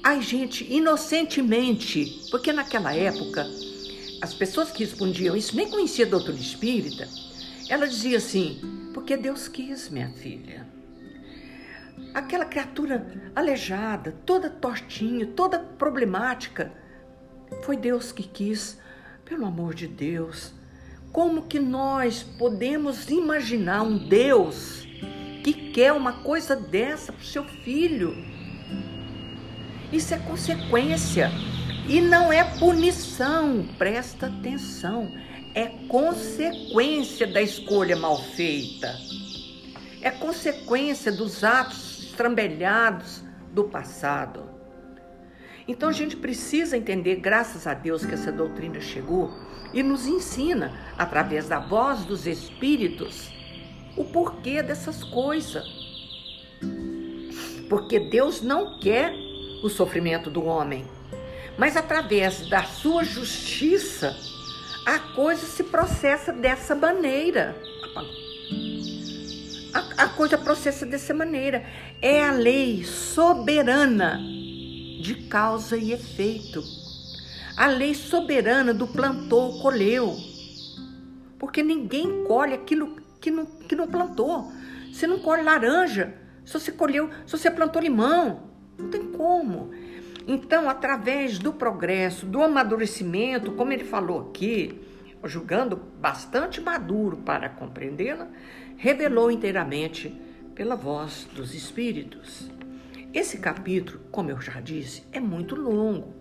Ai, 0.09 0.23
gente, 0.23 0.65
inocentemente, 0.73 2.29
porque 2.31 2.51
naquela 2.51 2.95
época, 2.95 3.47
as 4.23 4.33
pessoas 4.33 4.71
que 4.71 4.83
respondiam 4.83 5.37
isso 5.37 5.55
nem 5.55 5.69
conhecia 5.69 6.07
a 6.07 6.09
doutrina 6.09 6.41
espírita, 6.41 7.07
ela 7.69 7.87
dizia 7.87 8.17
assim, 8.17 8.59
porque 8.95 9.19
Deus 9.19 9.49
quis, 9.49 9.91
minha 9.91 10.09
filha 10.13 10.67
aquela 12.15 12.47
criatura 12.47 13.07
aleijada, 13.37 14.15
toda 14.25 14.49
tortinha, 14.49 15.27
toda 15.27 15.59
problemática. 15.59 16.73
Foi 17.65 17.77
Deus 17.77 18.11
que 18.11 18.23
quis, 18.23 18.79
pelo 19.27 19.45
amor 19.45 19.75
de 19.75 19.87
Deus. 19.87 20.55
Como 21.13 21.43
que 21.43 21.61
nós 21.61 22.23
podemos 22.23 23.11
imaginar 23.11 23.83
um 23.83 24.09
Deus 24.09 24.87
que 25.45 25.71
quer 25.71 25.93
uma 25.93 26.23
coisa 26.23 26.57
dessa 26.57 27.13
para 27.13 27.21
o 27.21 27.27
seu 27.27 27.45
filho? 27.45 28.38
Isso 29.93 30.13
é 30.13 30.19
consequência 30.19 31.31
e 31.89 32.01
não 32.01 32.31
é 32.31 32.45
punição, 32.45 33.67
presta 33.79 34.27
atenção, 34.27 35.11
é 35.55 35.67
consequência 35.89 37.27
da 37.27 37.41
escolha 37.41 37.97
mal 37.97 38.23
feita, 38.23 38.95
é 40.03 40.11
consequência 40.11 41.11
dos 41.11 41.43
atos 41.43 42.01
estrambelhados 42.01 43.25
do 43.55 43.65
passado. 43.65 44.51
Então 45.67 45.89
a 45.89 45.93
gente 45.93 46.17
precisa 46.17 46.77
entender, 46.77 47.17
graças 47.17 47.67
a 47.67 47.73
Deus, 47.73 48.05
que 48.05 48.13
essa 48.13 48.31
doutrina 48.31 48.81
chegou 48.81 49.33
e 49.73 49.83
nos 49.83 50.07
ensina, 50.07 50.79
através 50.99 51.49
da 51.49 51.59
voz 51.59 52.05
dos 52.05 52.27
Espíritos, 52.27 53.31
o 53.97 54.05
porquê 54.05 54.63
dessas 54.63 55.03
coisas. 55.03 55.67
Porque 57.69 57.99
Deus 57.99 58.43
não 58.43 58.79
quer 58.79 59.28
o 59.63 59.69
sofrimento 59.69 60.31
do 60.31 60.45
homem, 60.45 60.85
mas 61.57 61.77
através 61.77 62.49
da 62.49 62.63
sua 62.65 63.05
justiça, 63.05 64.17
a 64.87 64.99
coisa 64.99 65.47
se 65.47 65.65
processa 65.65 66.33
dessa 66.33 66.75
maneira 66.75 67.57
a, 69.73 70.05
a 70.05 70.09
coisa 70.09 70.37
processa 70.39 70.87
dessa 70.87 71.15
maneira. 71.15 71.65
É 72.01 72.25
a 72.25 72.33
lei 72.33 72.85
soberana 72.85 74.19
de 75.01 75.27
causa 75.29 75.77
e 75.77 75.93
efeito. 75.93 76.63
A 77.57 77.67
lei 77.67 77.95
soberana 77.95 78.73
do 78.73 78.87
plantou, 78.87 79.61
colheu. 79.61 80.17
Porque 81.39 81.63
ninguém 81.63 82.25
colhe 82.25 82.55
aquilo 82.55 82.97
que 83.21 83.31
não, 83.31 83.47
que 83.47 83.77
não 83.77 83.87
plantou. 83.87 84.53
Você 84.93 85.07
não 85.07 85.19
colhe 85.19 85.43
laranja 85.43 86.15
se 86.45 86.53
você 86.53 86.73
colheu, 86.73 87.11
se 87.27 87.37
você 87.37 87.51
plantou 87.51 87.83
limão. 87.83 88.48
Não 88.79 88.89
tem 88.89 89.03
como. 89.13 89.71
Então, 90.27 90.69
através 90.69 91.39
do 91.39 91.53
progresso, 91.53 92.25
do 92.25 92.43
amadurecimento, 92.43 93.53
como 93.53 93.73
ele 93.73 93.85
falou 93.85 94.29
aqui, 94.29 94.81
julgando 95.25 95.77
bastante 95.77 96.61
maduro 96.61 97.17
para 97.17 97.49
compreendê-la, 97.49 98.29
revelou 98.77 99.31
inteiramente 99.31 100.15
pela 100.55 100.77
voz 100.77 101.27
dos 101.35 101.55
Espíritos. 101.55 102.51
Esse 103.13 103.39
capítulo, 103.39 104.01
como 104.13 104.31
eu 104.31 104.41
já 104.41 104.61
disse, 104.61 105.03
é 105.13 105.19
muito 105.19 105.57
longo. 105.57 106.15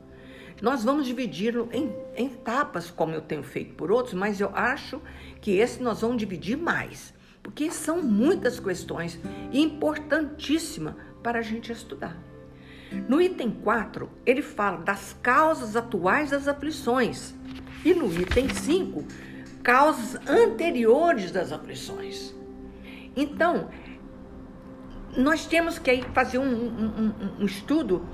Nós 0.62 0.84
vamos 0.84 1.06
dividi-lo 1.06 1.70
em, 1.72 1.94
em 2.16 2.28
etapas, 2.28 2.90
como 2.90 3.14
eu 3.14 3.22
tenho 3.22 3.44
feito 3.44 3.76
por 3.76 3.92
outros, 3.92 4.16
mas 4.16 4.42
eu 4.42 4.50
acho 4.56 5.00
que 5.40 5.52
esse 5.58 5.84
nós 5.84 6.02
vamos 6.02 6.18
dividir 6.18 6.58
mais, 6.58 7.14
porque 7.44 7.70
são 7.70 8.02
muitas 8.02 8.60
questões 8.60 9.20
importantíssimas 9.54 10.96
para 11.22 11.40
a 11.40 11.44
gente 11.44 11.72
estudar. 11.72 12.26
No 13.08 13.22
item 13.22 13.51
4, 13.51 14.10
ele 14.25 14.41
fala 14.41 14.77
das 14.77 15.13
causas 15.22 15.75
atuais 15.75 16.32
das 16.32 16.48
aflições. 16.48 17.34
E 17.84 17.94
no 17.94 18.12
item 18.13 18.50
5, 18.50 19.03
causas 19.63 20.20
anteriores 20.27 21.32
das 21.32 21.51
aflições. 21.51 22.34
Então, 23.15 23.70
nós 25.15 25.46
temos 25.46 25.79
que 25.79 25.89
aí 25.89 26.03
fazer 26.13 26.38
um, 26.38 26.44
um, 26.46 27.13
um, 27.39 27.46
estudo 27.46 28.08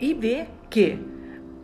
e 0.00 0.12
ver 0.12 0.48
que 0.68 0.98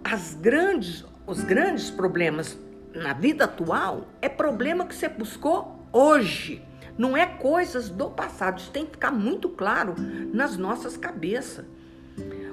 as 0.05 0.35
grandes, 0.35 1.05
os 1.27 1.43
grandes 1.43 1.91
problemas 1.91 2.59
na 2.95 3.13
vida 3.13 3.45
atual 3.45 4.09
é 4.23 4.29
problema 4.29 4.87
que 4.87 4.95
você 4.95 5.09
buscou 5.09 5.87
hoje. 5.93 6.65
Não 6.97 7.17
é 7.17 7.27
coisas 7.27 7.89
do 7.89 8.11
passado. 8.11 8.59
Isso 8.59 8.71
tem 8.71 8.85
que 8.85 8.93
ficar 8.93 9.11
muito 9.11 9.49
claro 9.49 9.95
nas 10.33 10.57
nossas 10.57 10.97
cabeças. 10.97 11.65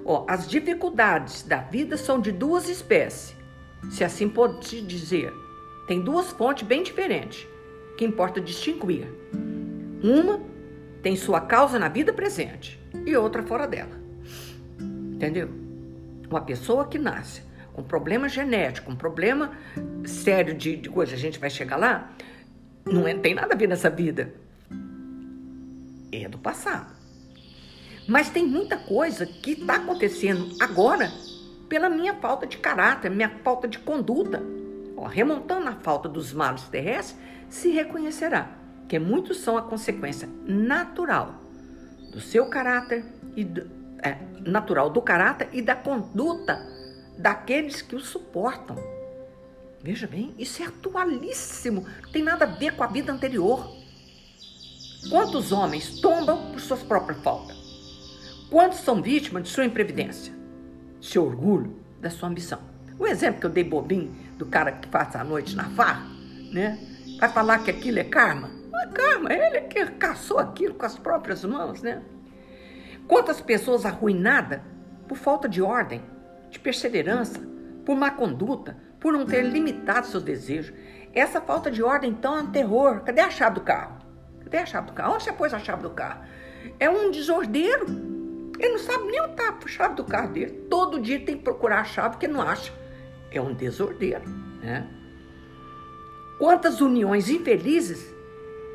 Ó, 0.10 0.24
as 0.26 0.48
dificuldades 0.48 1.44
da 1.44 1.58
vida 1.58 1.98
são 1.98 2.22
de 2.22 2.32
duas 2.32 2.70
espécies, 2.70 3.36
se 3.92 4.06
assim 4.06 4.30
pode 4.30 4.82
dizer. 4.82 5.34
Tem 5.86 6.02
duas 6.02 6.32
fontes 6.32 6.66
bem 6.66 6.82
diferentes, 6.82 7.46
que 7.98 8.06
importa 8.06 8.40
distinguir. 8.40 9.06
Uma 10.02 10.40
tem 11.04 11.18
sua 11.18 11.42
causa 11.42 11.78
na 11.78 11.90
vida 11.90 12.14
presente 12.14 12.80
e 13.06 13.18
outra 13.18 13.44
fora 13.44 13.68
dela. 13.68 14.00
Entendeu? 14.80 15.50
Uma 16.30 16.40
pessoa 16.40 16.88
que 16.88 16.98
nasce 16.98 17.42
com 17.74 17.84
problema 17.84 18.30
genético, 18.30 18.90
um 18.90 18.96
problema 18.96 19.52
sério 20.06 20.54
de, 20.54 20.78
de 20.78 20.90
coisa, 20.90 21.16
a 21.16 21.18
gente 21.18 21.38
vai 21.38 21.50
chegar 21.50 21.76
lá, 21.76 22.14
não 22.86 23.06
é, 23.06 23.14
tem 23.14 23.36
nada 23.36 23.54
a 23.54 23.58
ver 23.58 23.68
nessa 23.68 23.90
vida. 23.90 24.34
É 26.14 26.30
do 26.30 26.38
passado. 26.38 26.97
Mas 28.08 28.30
tem 28.30 28.46
muita 28.46 28.78
coisa 28.78 29.26
que 29.26 29.52
está 29.52 29.76
acontecendo 29.76 30.56
agora 30.62 31.12
pela 31.68 31.90
minha 31.90 32.14
falta 32.16 32.48
de 32.48 32.58
caráter, 32.58 33.12
minha 33.12 33.30
falta 33.44 33.68
de 33.68 33.78
conduta. 33.80 34.42
Ó, 34.96 35.06
remontando 35.06 35.68
a 35.68 35.74
falta 35.74 36.08
dos 36.08 36.32
males 36.32 36.64
terrestres, 36.64 37.20
se 37.50 37.70
reconhecerá 37.70 38.50
que 38.88 38.98
muitos 38.98 39.38
são 39.40 39.58
a 39.58 39.62
consequência 39.62 40.30
natural 40.46 41.36
do 42.12 42.22
seu 42.22 42.50
caráter 42.50 43.06
e 43.36 43.44
do, 43.44 43.70
é, 44.02 44.18
natural 44.46 44.90
do 44.90 45.02
caráter 45.02 45.50
e 45.52 45.62
da 45.62 45.76
conduta 45.76 46.66
daqueles 47.18 47.82
que 47.82 47.96
o 47.96 48.00
suportam. 48.00 48.78
Veja 49.84 50.08
bem, 50.08 50.34
isso 50.38 50.64
é 50.64 50.66
atualíssimo, 50.66 51.86
não 52.04 52.12
tem 52.12 52.24
nada 52.24 52.46
a 52.46 52.48
ver 52.48 52.76
com 52.76 52.84
a 52.84 52.88
vida 52.88 53.12
anterior. 53.12 53.70
Quantos 55.10 55.52
homens 55.52 56.00
tombam 56.00 56.52
por 56.52 56.60
suas 56.60 56.82
próprias 56.84 57.22
faltas? 57.22 57.57
Quantos 58.50 58.80
são 58.80 59.01
vítimas 59.01 59.44
de 59.44 59.50
sua 59.50 59.66
imprevidência? 59.66 60.34
Seu 61.01 61.25
orgulho, 61.25 61.75
da 62.00 62.10
sua 62.10 62.30
ambição. 62.30 62.60
O 62.98 63.06
exemplo 63.06 63.42
que 63.42 63.46
eu 63.46 63.51
dei 63.51 63.63
bobinho 63.63 64.16
do 64.38 64.46
cara 64.46 64.72
que 64.72 64.88
passa 64.88 65.20
a 65.20 65.24
noite 65.24 65.56
na 65.56 65.66
farra, 65.66 66.08
né? 66.51 66.80
Vai 67.20 67.30
falar 67.30 67.60
que 67.60 67.70
aquilo 67.70 68.00
é 68.00 68.04
karma? 68.04 68.50
Não 68.72 68.80
é 68.80 68.88
karma, 68.88 69.34
ele 69.34 69.58
é 69.58 69.62
que 69.62 69.86
caçou 69.92 70.39
aquilo 70.39 70.75
com 70.75 70.86
as 70.86 70.98
próprias 70.98 71.44
mãos, 71.44 71.82
né? 71.82 72.01
Quantas 73.08 73.42
pessoas 73.42 73.86
arruinadas 73.86 74.62
por 75.08 75.18
falta 75.18 75.48
de 75.48 75.62
ordem, 75.62 76.01
de 76.50 76.60
perseverança, 76.60 77.39
por 77.86 77.96
má 77.96 78.12
conduta, 78.12 78.77
por 79.00 79.13
não 79.13 79.25
ter 79.25 79.42
limitado 79.42 80.08
seus 80.08 80.24
desejos. 80.24 80.74
Essa 81.13 81.39
falta 81.42 81.72
de 81.72 81.82
ordem, 81.82 82.12
então, 82.12 82.38
é 82.38 82.42
um 82.42 82.51
terror. 82.51 83.01
Cadê 83.01 83.22
a 83.22 83.30
chave 83.30 83.56
do 83.56 83.62
carro? 83.62 83.98
Cadê 84.44 84.58
a 84.58 84.66
chave 84.66 84.88
do 84.88 84.94
carro? 84.94 85.16
Onde 85.16 85.24
você 85.24 85.32
pôs 85.32 85.54
a 85.54 85.60
chave 85.60 85.84
do 85.84 85.89
carro? 85.89 86.22
É 86.80 86.89
um 86.89 87.12
desordeiro. 87.12 87.86
Ele 88.60 88.70
não 88.70 88.80
sabe 88.80 89.06
nem 89.06 89.22
onde 89.22 89.32
está 89.32 89.50
a 89.50 89.68
chave 89.68 89.96
do 89.96 90.04
carro 90.04 90.34
dele. 90.34 90.66
Todo 90.70 91.00
dia 91.00 91.20
tem 91.20 91.38
que 91.38 91.44
procurar 91.44 91.82
a 91.82 91.86
chave 91.86 92.12
porque 92.12 92.28
não 92.28 92.42
acha. 92.42 92.74
É 93.32 93.42
um 93.42 93.54
desordeiro, 93.54 94.28
né? 94.62 94.88
Quantas 96.40 96.82
uniões 96.82 97.30
infelizes 97.30 98.16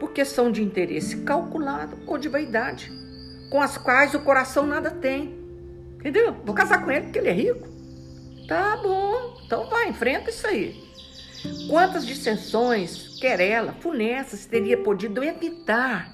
porque 0.01 0.25
são 0.25 0.51
de 0.51 0.63
interesse 0.63 1.19
calculado 1.19 1.97
ou 2.07 2.19
de 2.19 2.29
vaidade, 2.29 2.91
com 3.51 3.61
as 3.61 3.79
quais 3.79 4.15
o 4.15 4.21
coração 4.21 4.67
nada 4.67 4.91
tem. 4.91 5.41
Entendeu? 5.95 6.35
Vou 6.45 6.55
casar 6.55 6.85
com 6.85 6.91
ele 6.91 7.03
porque 7.03 7.21
ele 7.21 7.29
é 7.29 7.33
rico. 7.33 7.69
Tá 8.49 8.77
bom, 8.83 9.41
então 9.47 9.71
vai, 9.71 9.89
enfrenta 9.89 10.31
isso 10.31 10.45
aí. 10.45 10.83
Quantas 11.69 12.05
dissensões, 12.05 13.19
querela, 13.21 13.73
funestas 13.75 14.45
teria 14.45 14.77
podido 14.77 15.23
evitar 15.23 16.13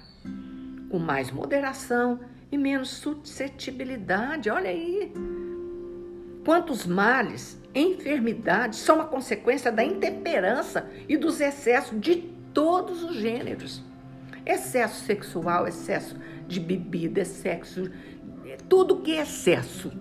com 0.90 0.98
mais 0.98 1.30
moderação 1.30 2.20
e 2.50 2.58
menos 2.58 2.90
suscetibilidade? 2.90 4.50
Olha 4.50 4.70
aí. 4.70 5.12
Quantos 6.44 6.86
males, 6.86 7.60
enfermidades 7.74 8.78
são 8.78 9.00
a 9.00 9.04
consequência 9.04 9.70
da 9.70 9.84
intemperança 9.84 10.90
e 11.08 11.16
dos 11.16 11.40
excessos 11.40 12.00
de 12.00 12.16
todos 12.54 13.04
os 13.04 13.16
gêneros. 13.16 13.84
Excesso 14.46 15.04
sexual, 15.04 15.66
excesso 15.66 16.16
de 16.46 16.58
bebida, 16.58 17.20
excesso, 17.20 17.90
tudo 18.68 19.00
que 19.00 19.12
é 19.12 19.22
excesso 19.22 19.92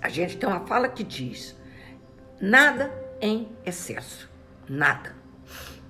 a 0.00 0.08
gente 0.08 0.36
tem 0.36 0.48
uma 0.48 0.66
fala 0.66 0.88
que 0.88 1.02
diz: 1.02 1.56
nada 2.40 2.92
em 3.20 3.48
excesso. 3.64 4.30
Nada. 4.68 5.14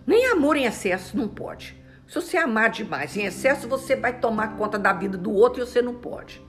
Nem 0.06 0.26
amor 0.26 0.56
em 0.56 0.64
excesso 0.64 1.16
não 1.16 1.28
pode. 1.28 1.76
Se 2.06 2.14
você 2.16 2.37
amar 2.37 2.70
demais 2.70 3.16
em 3.16 3.25
excesso, 3.25 3.68
você 3.68 3.96
vai 3.96 4.18
tomar 4.18 4.56
conta 4.56 4.78
da 4.78 4.92
vida 4.92 5.16
do 5.16 5.32
outro 5.32 5.62
e 5.62 5.66
você 5.66 5.80
não 5.80 5.94
pode. 5.94 6.44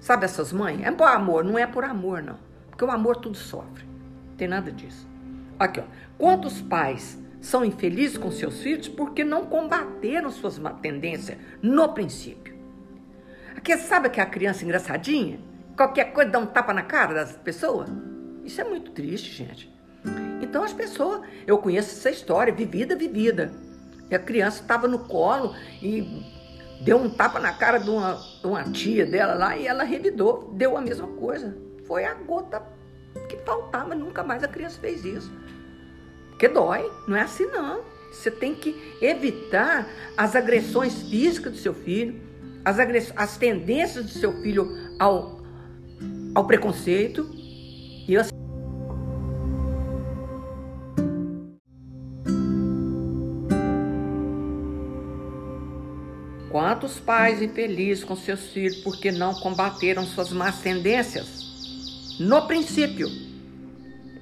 Sabe 0.00 0.24
essas 0.24 0.52
mães? 0.52 0.80
É 0.82 0.90
por 0.90 1.06
amor, 1.06 1.44
não 1.44 1.58
é 1.58 1.66
por 1.66 1.84
amor, 1.84 2.22
não. 2.22 2.38
Porque 2.68 2.84
o 2.84 2.90
amor 2.90 3.16
tudo 3.16 3.36
sofre. 3.36 3.84
Não 4.30 4.36
tem 4.36 4.48
nada 4.48 4.72
disso. 4.72 5.06
Aqui, 5.58 5.80
ó. 5.80 5.84
Quantos 6.18 6.60
pais 6.60 7.18
são 7.40 7.64
infelizes 7.64 8.16
com 8.16 8.30
seus 8.30 8.62
filhos 8.62 8.88
porque 8.88 9.22
não 9.22 9.46
combateram 9.46 10.30
suas 10.30 10.60
tendências 10.80 11.38
no 11.62 11.92
princípio? 11.92 12.56
Aqui, 13.56 13.76
sabe 13.76 14.10
que 14.10 14.20
a 14.20 14.26
criança 14.26 14.64
engraçadinha? 14.64 15.38
qualquer 15.76 16.12
coisa 16.12 16.30
dá 16.30 16.38
um 16.38 16.46
tapa 16.46 16.72
na 16.72 16.82
cara 16.82 17.14
das 17.14 17.32
pessoas? 17.32 17.88
Isso 18.44 18.60
é 18.60 18.64
muito 18.64 18.90
triste, 18.90 19.30
gente. 19.30 19.72
Então 20.40 20.64
as 20.64 20.72
pessoas, 20.72 21.22
eu 21.46 21.58
conheço 21.58 21.90
essa 21.90 22.10
história, 22.10 22.52
vivida, 22.52 22.96
vivida. 22.96 23.52
E 24.10 24.14
a 24.14 24.18
criança 24.18 24.60
estava 24.62 24.86
no 24.86 25.00
colo 25.00 25.54
e 25.80 26.24
deu 26.82 26.98
um 26.98 27.08
tapa 27.08 27.38
na 27.38 27.52
cara 27.52 27.78
de 27.78 27.88
uma, 27.88 28.14
de 28.40 28.46
uma 28.46 28.64
tia 28.64 29.06
dela 29.06 29.34
lá 29.34 29.56
e 29.56 29.66
ela 29.66 29.84
revidou, 29.84 30.52
deu 30.54 30.76
a 30.76 30.80
mesma 30.80 31.06
coisa. 31.06 31.56
Foi 31.86 32.04
a 32.04 32.14
gota 32.14 32.62
que 33.28 33.36
faltava, 33.38 33.94
nunca 33.94 34.22
mais 34.22 34.42
a 34.42 34.48
criança 34.48 34.78
fez 34.80 35.04
isso. 35.04 35.32
Porque 36.30 36.48
dói, 36.48 36.90
não 37.06 37.16
é 37.16 37.22
assim 37.22 37.46
não. 37.46 37.80
Você 38.12 38.30
tem 38.30 38.54
que 38.54 38.96
evitar 39.00 39.88
as 40.16 40.36
agressões 40.36 41.02
físicas 41.02 41.52
do 41.52 41.58
seu 41.58 41.72
filho, 41.72 42.20
as, 42.64 42.78
agress... 42.78 43.12
as 43.16 43.36
tendências 43.36 44.04
do 44.04 44.10
seu 44.10 44.32
filho 44.42 44.68
ao 44.98 45.40
ao 46.34 46.46
preconceito 46.46 47.28
e 48.08 48.16
assim. 48.16 48.41
Quantos 56.52 57.00
pais 57.00 57.42
infelizes 57.42 58.04
com 58.04 58.14
seus 58.14 58.52
filhos 58.52 58.76
porque 58.76 59.10
não 59.10 59.34
combateram 59.34 60.06
suas 60.06 60.30
más 60.30 60.60
tendências 60.60 62.16
no 62.20 62.46
princípio, 62.46 63.08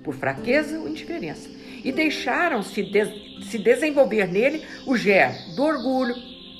por 0.02 0.14
fraqueza 0.14 0.78
ou 0.78 0.88
indiferença, 0.88 1.50
e 1.84 1.92
deixaram 1.92 2.62
se, 2.62 2.82
de 2.82 3.44
se 3.44 3.58
desenvolver 3.58 4.26
nele 4.26 4.64
o 4.86 4.96
germe 4.96 5.54
do 5.54 5.62
orgulho, 5.64 6.14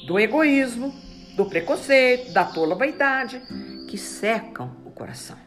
do 0.07 0.19
egoísmo, 0.19 0.95
do 1.35 1.47
preconceito, 1.47 2.33
da 2.33 2.45
tola 2.45 2.75
vaidade, 2.75 3.41
que 3.89 3.97
secam 3.97 4.81
coração. 5.01 5.39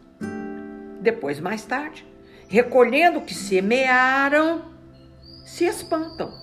Depois, 0.99 1.39
mais 1.39 1.63
tarde, 1.63 2.03
recolhendo 2.47 3.19
o 3.19 3.21
que 3.21 3.35
semearam, 3.35 4.73
se 5.45 5.65
espantam 5.65 6.33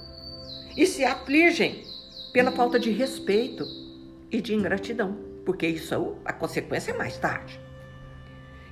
e 0.76 0.86
se 0.86 1.04
afligem 1.04 1.89
pela 2.32 2.52
falta 2.52 2.78
de 2.78 2.90
respeito 2.90 3.64
e 4.30 4.40
de 4.40 4.54
ingratidão, 4.54 5.16
porque 5.44 5.66
isso 5.66 6.16
a 6.24 6.32
consequência 6.32 6.92
é 6.92 6.96
mais 6.96 7.16
tarde. 7.18 7.60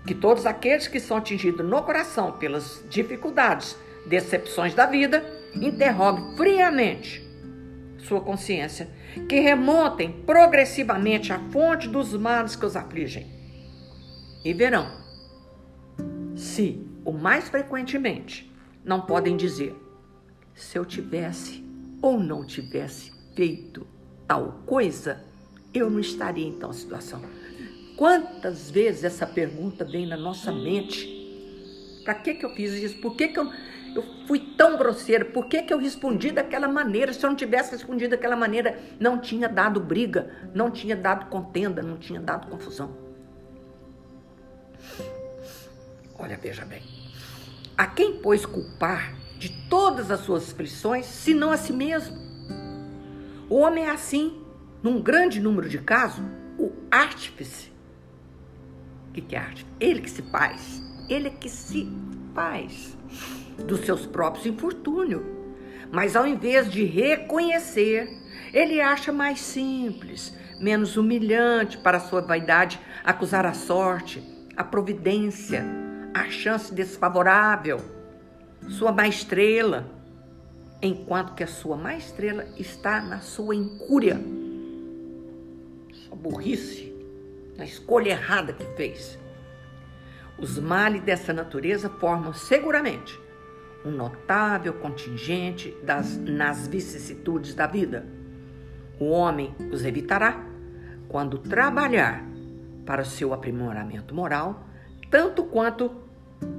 Que 0.06 0.14
todos 0.14 0.46
aqueles 0.46 0.86
que 0.86 1.00
são 1.00 1.16
atingidos 1.16 1.66
no 1.66 1.82
coração 1.82 2.32
pelas 2.32 2.84
dificuldades, 2.88 3.76
decepções 4.06 4.74
da 4.74 4.86
vida, 4.86 5.24
interroguem 5.54 6.36
friamente 6.36 7.26
sua 7.98 8.20
consciência, 8.20 8.88
que 9.28 9.40
remontem 9.40 10.12
progressivamente 10.24 11.32
à 11.32 11.38
fonte 11.50 11.88
dos 11.88 12.14
males 12.14 12.56
que 12.56 12.64
os 12.64 12.76
afligem 12.76 13.26
e 14.44 14.54
verão 14.54 15.08
se, 16.38 16.80
o 17.04 17.12
mais 17.12 17.48
frequentemente, 17.48 18.50
não 18.84 19.00
podem 19.00 19.36
dizer: 19.36 19.74
se 20.54 20.78
eu 20.78 20.84
tivesse 20.84 21.64
ou 22.00 22.18
não 22.18 22.46
tivesse 22.46 23.12
feito 23.38 23.87
tal 24.27 24.62
coisa, 24.66 25.22
eu 25.72 25.88
não 25.88 26.01
estaria 26.01 26.44
em 26.44 26.59
tal 26.59 26.72
situação. 26.72 27.22
Quantas 27.96 28.68
vezes 28.68 29.05
essa 29.05 29.24
pergunta 29.24 29.85
vem 29.85 30.07
na 30.09 30.16
nossa 30.16 30.51
mente? 30.51 32.03
Para 32.05 32.14
que, 32.14 32.35
que 32.35 32.44
eu 32.44 32.51
fiz 32.51 32.72
isso? 32.72 33.01
Por 33.01 33.14
que, 33.14 33.29
que 33.29 33.38
eu, 33.38 33.48
eu 33.94 34.03
fui 34.27 34.40
tão 34.57 34.77
grosseiro? 34.77 35.27
Por 35.27 35.46
que, 35.46 35.62
que 35.62 35.72
eu 35.72 35.79
respondi 35.79 36.33
daquela 36.33 36.66
maneira? 36.66 37.12
Se 37.12 37.24
eu 37.24 37.31
não 37.31 37.37
tivesse 37.37 37.70
respondido 37.70 38.11
daquela 38.11 38.35
maneira, 38.35 38.77
não 38.98 39.20
tinha 39.20 39.48
dado 39.48 39.79
briga, 39.79 40.29
não 40.53 40.68
tinha 40.68 40.96
dado 40.96 41.27
contenda, 41.27 41.81
não 41.81 41.96
tinha 41.96 42.20
dado 42.20 42.48
confusão. 42.48 42.90
Olha, 46.18 46.37
veja 46.37 46.64
bem. 46.64 46.83
A 47.77 47.87
quem 47.87 48.18
pois 48.20 48.44
culpar 48.44 49.14
de 49.38 49.51
todas 49.70 50.11
as 50.11 50.20
suas 50.20 50.51
aflições, 50.51 51.07
senão 51.07 51.53
a 51.53 51.57
si 51.57 51.72
mesmo? 51.72 52.27
O 53.48 53.61
homem 53.61 53.84
é 53.84 53.90
assim, 53.90 54.42
num 54.82 55.00
grande 55.00 55.40
número 55.40 55.68
de 55.68 55.78
casos, 55.78 56.24
o 56.58 56.70
artífice. 56.90 57.72
O 59.08 59.12
que 59.12 59.34
é 59.34 59.38
artífice? 59.38 59.66
Ele 59.80 60.00
que 60.00 60.11
se 60.11 60.22
faz. 60.22 60.82
Ele 61.08 61.30
que 61.30 61.48
se 61.48 61.90
faz 62.34 62.96
dos 63.66 63.80
seus 63.80 64.04
próprios 64.04 64.44
infortúnios. 64.44 65.22
Mas 65.90 66.14
ao 66.14 66.26
invés 66.26 66.70
de 66.70 66.84
reconhecer, 66.84 68.08
ele 68.52 68.80
acha 68.80 69.11
mais 69.11 69.40
simples, 69.40 70.37
menos 70.61 70.96
humilhante 70.96 71.78
para 71.78 72.00
sua 72.00 72.20
vaidade 72.20 72.78
acusar 73.02 73.46
a 73.46 73.54
sorte, 73.54 74.22
a 74.54 74.62
providência, 74.62 75.64
a 76.12 76.28
chance 76.28 76.74
desfavorável, 76.74 77.80
sua 78.68 78.92
má 78.92 79.08
estrela, 79.08 79.97
enquanto 80.80 81.34
que 81.34 81.42
a 81.42 81.48
sua 81.48 81.76
má 81.76 81.94
estrela 81.96 82.46
está 82.56 83.00
na 83.00 83.20
sua 83.20 83.54
incúria, 83.54 84.20
sua 85.92 86.16
burrice, 86.16 86.94
na 87.56 87.64
escolha 87.64 88.10
errada 88.10 88.52
que 88.52 88.64
fez. 88.76 89.18
Os 90.38 90.58
males 90.58 91.02
dessa 91.02 91.32
natureza 91.32 91.88
formam 91.88 92.32
seguramente 92.32 93.18
um 93.84 93.90
notável 93.90 94.74
contingente 94.74 95.76
das, 95.82 96.16
nas 96.16 96.68
vicissitudes 96.68 97.54
da 97.54 97.66
vida. 97.66 98.06
O 99.00 99.06
homem 99.06 99.54
os 99.72 99.84
evitará 99.84 100.44
quando 101.08 101.38
trabalhar 101.38 102.24
para 102.84 103.02
o 103.02 103.06
seu 103.06 103.32
aprimoramento 103.32 104.14
moral, 104.14 104.66
tanto 105.10 105.44
quanto 105.44 105.90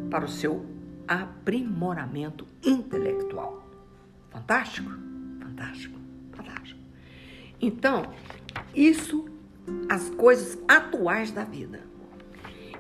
para 0.10 0.25
o 0.25 0.29
seu 0.29 0.65
aprimoramento 1.08 2.47
intelectual. 2.63 3.59
Fantástico? 4.39 4.91
Fantástico, 5.41 5.99
fantástico. 6.32 6.80
Então, 7.60 8.13
isso, 8.73 9.25
as 9.89 10.10
coisas 10.12 10.58
atuais 10.67 11.32
da 11.32 11.43
vida. 11.43 11.82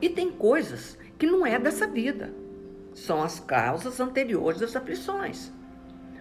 E 0.01 0.07
tem 0.07 0.31
coisas 0.31 0.97
que 1.17 1.27
não 1.27 1.45
é 1.45 1.59
dessa 1.59 1.85
vida. 1.85 2.33
São 2.93 3.21
as 3.21 3.39
causas 3.41 3.99
anteriores 3.99 4.61
das 4.61 4.75
aflições. 4.75 5.51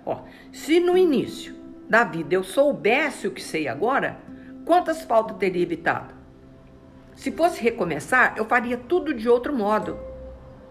Ó, 0.04 0.24
se 0.52 0.80
no 0.80 0.96
início 0.96 1.54
da 1.88 2.02
vida 2.02 2.34
eu 2.34 2.42
soubesse 2.42 3.28
o 3.28 3.30
que 3.30 3.42
sei 3.42 3.68
agora, 3.68 4.20
quantas 4.64 5.02
faltas 5.02 5.38
teria 5.38 5.62
evitado? 5.62 6.14
Se 7.14 7.30
fosse 7.30 7.62
recomeçar, 7.62 8.34
eu 8.36 8.44
faria 8.44 8.76
tudo 8.76 9.14
de 9.14 9.28
outro 9.28 9.54
modo, 9.54 9.98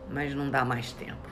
mas 0.09 0.33
não 0.33 0.49
dá 0.49 0.65
mais 0.65 0.91
tempo. 0.91 1.26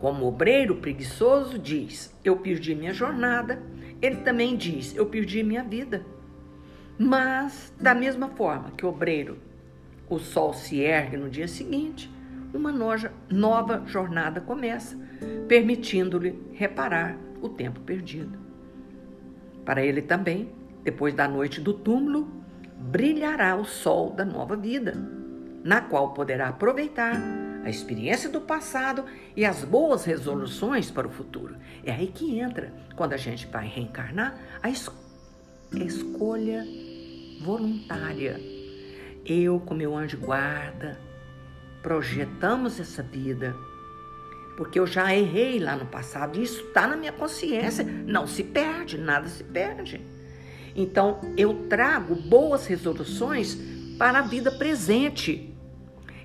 Como 0.00 0.26
obreiro 0.26 0.76
preguiçoso 0.76 1.58
diz: 1.58 2.14
Eu 2.24 2.36
perdi 2.36 2.74
minha 2.74 2.94
jornada, 2.94 3.60
ele 4.00 4.16
também 4.16 4.56
diz: 4.56 4.94
Eu 4.94 5.06
perdi 5.06 5.42
minha 5.42 5.62
vida. 5.62 6.04
Mas, 6.98 7.72
da 7.80 7.94
mesma 7.94 8.28
forma 8.28 8.72
que 8.76 8.84
o 8.84 8.88
obreiro, 8.88 9.38
o 10.08 10.18
sol 10.18 10.52
se 10.52 10.80
ergue 10.80 11.16
no 11.16 11.28
dia 11.28 11.46
seguinte, 11.46 12.10
uma 12.52 12.72
nova 13.30 13.82
jornada 13.86 14.40
começa, 14.40 14.98
permitindo-lhe 15.46 16.40
reparar 16.52 17.16
o 17.40 17.48
tempo 17.48 17.80
perdido. 17.80 18.38
Para 19.64 19.84
ele 19.84 20.02
também, 20.02 20.50
depois 20.82 21.14
da 21.14 21.28
noite 21.28 21.60
do 21.60 21.72
túmulo, 21.72 22.26
brilhará 22.76 23.54
o 23.54 23.64
sol 23.64 24.10
da 24.10 24.24
nova 24.24 24.56
vida, 24.56 24.94
na 25.62 25.80
qual 25.82 26.14
poderá 26.14 26.48
aproveitar 26.48 27.20
a 27.64 27.70
experiência 27.70 28.28
do 28.28 28.40
passado 28.40 29.04
e 29.36 29.44
as 29.44 29.64
boas 29.64 30.04
resoluções 30.04 30.90
para 30.90 31.06
o 31.06 31.10
futuro. 31.10 31.56
É 31.84 31.92
aí 31.92 32.08
que 32.08 32.38
entra, 32.38 32.72
quando 32.96 33.12
a 33.12 33.16
gente 33.16 33.46
vai 33.46 33.66
reencarnar, 33.66 34.38
a, 34.62 34.68
es 34.68 34.90
escolha 35.72 36.64
voluntária. 37.42 38.40
Eu, 39.24 39.60
com 39.60 39.74
meu 39.74 39.96
anjo 39.96 40.18
guarda, 40.18 40.98
projetamos 41.82 42.80
essa 42.80 43.02
vida, 43.02 43.54
porque 44.56 44.78
eu 44.80 44.86
já 44.86 45.14
errei 45.14 45.58
lá 45.58 45.76
no 45.76 45.86
passado, 45.86 46.38
e 46.38 46.42
isso 46.42 46.62
está 46.62 46.86
na 46.86 46.96
minha 46.96 47.12
consciência. 47.12 47.84
Não 47.84 48.26
se 48.26 48.42
perde, 48.42 48.98
nada 48.98 49.28
se 49.28 49.44
perde. 49.44 50.00
Então, 50.74 51.20
eu 51.36 51.66
trago 51.68 52.14
boas 52.14 52.66
resoluções 52.66 53.58
para 53.98 54.20
a 54.20 54.22
vida 54.22 54.50
presente. 54.50 55.47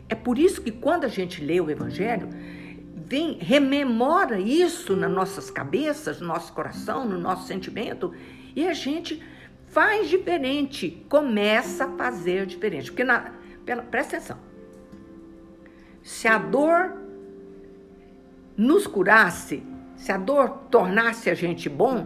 É 0.10 0.16
por 0.16 0.38
isso 0.38 0.62
que 0.62 0.72
quando 0.72 1.06
a 1.06 1.08
gente 1.08 1.44
lê 1.44 1.60
o 1.60 1.70
Evangelho, 1.70 2.30
vem, 2.96 3.38
rememora 3.40 4.40
isso 4.40 4.96
nas 4.96 5.12
nossas 5.12 5.50
cabeças, 5.50 6.20
no 6.20 6.28
nosso 6.28 6.54
coração, 6.54 7.06
no 7.06 7.18
nosso 7.18 7.48
sentimento, 7.48 8.14
e 8.56 8.68
a 8.68 8.74
gente 8.74 9.22
faz 9.68 10.10
diferente, 10.10 11.06
começa 11.10 11.86
a 11.86 11.98
fazer 11.98 12.46
diferente. 12.46 12.92
Porque, 12.92 13.04
na, 13.04 13.32
pela, 13.66 13.82
presta 13.82 14.18
atenção, 14.18 14.38
se 16.02 16.28
a 16.28 16.38
dor 16.38 16.96
nos 18.56 18.86
curasse, 18.86 19.64
se 19.96 20.12
a 20.12 20.18
dor 20.18 20.50
tornasse 20.70 21.30
a 21.30 21.34
gente 21.34 21.70
bom, 21.70 22.06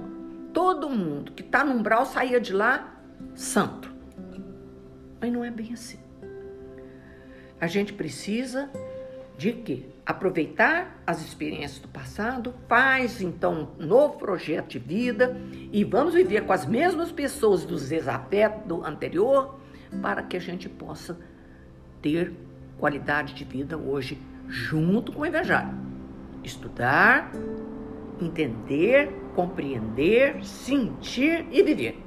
todo 0.53 0.89
mundo 0.89 1.31
que 1.31 1.41
está 1.41 1.63
no 1.63 1.73
umbral 1.73 2.05
saía 2.05 2.39
de 2.39 2.53
lá 2.53 2.95
santo. 3.35 3.93
Mas 5.19 5.31
não 5.31 5.43
é 5.43 5.51
bem 5.51 5.73
assim. 5.73 5.99
A 7.59 7.67
gente 7.67 7.93
precisa 7.93 8.69
de 9.37 9.51
quê? 9.51 9.85
Aproveitar 10.05 11.01
as 11.05 11.21
experiências 11.21 11.79
do 11.79 11.87
passado, 11.87 12.53
faz 12.67 13.21
então 13.21 13.69
um 13.79 13.85
novo 13.85 14.17
projeto 14.17 14.69
de 14.69 14.79
vida 14.79 15.35
e 15.71 15.83
vamos 15.83 16.13
viver 16.13 16.45
com 16.45 16.53
as 16.53 16.65
mesmas 16.65 17.11
pessoas 17.11 17.65
dos 17.65 17.89
desafetos 17.89 18.65
do 18.65 18.83
anterior 18.83 19.59
para 20.01 20.23
que 20.23 20.37
a 20.37 20.39
gente 20.39 20.69
possa 20.69 21.19
ter 22.01 22.33
qualidade 22.77 23.33
de 23.33 23.43
vida 23.43 23.77
hoje 23.77 24.19
junto 24.47 25.11
com 25.11 25.21
o 25.21 25.25
Evangelho. 25.25 25.75
Estudar, 26.43 27.31
entender, 28.21 29.11
compreender, 29.35 30.43
sentir 30.43 31.45
e 31.51 31.61
viver. 31.63 32.03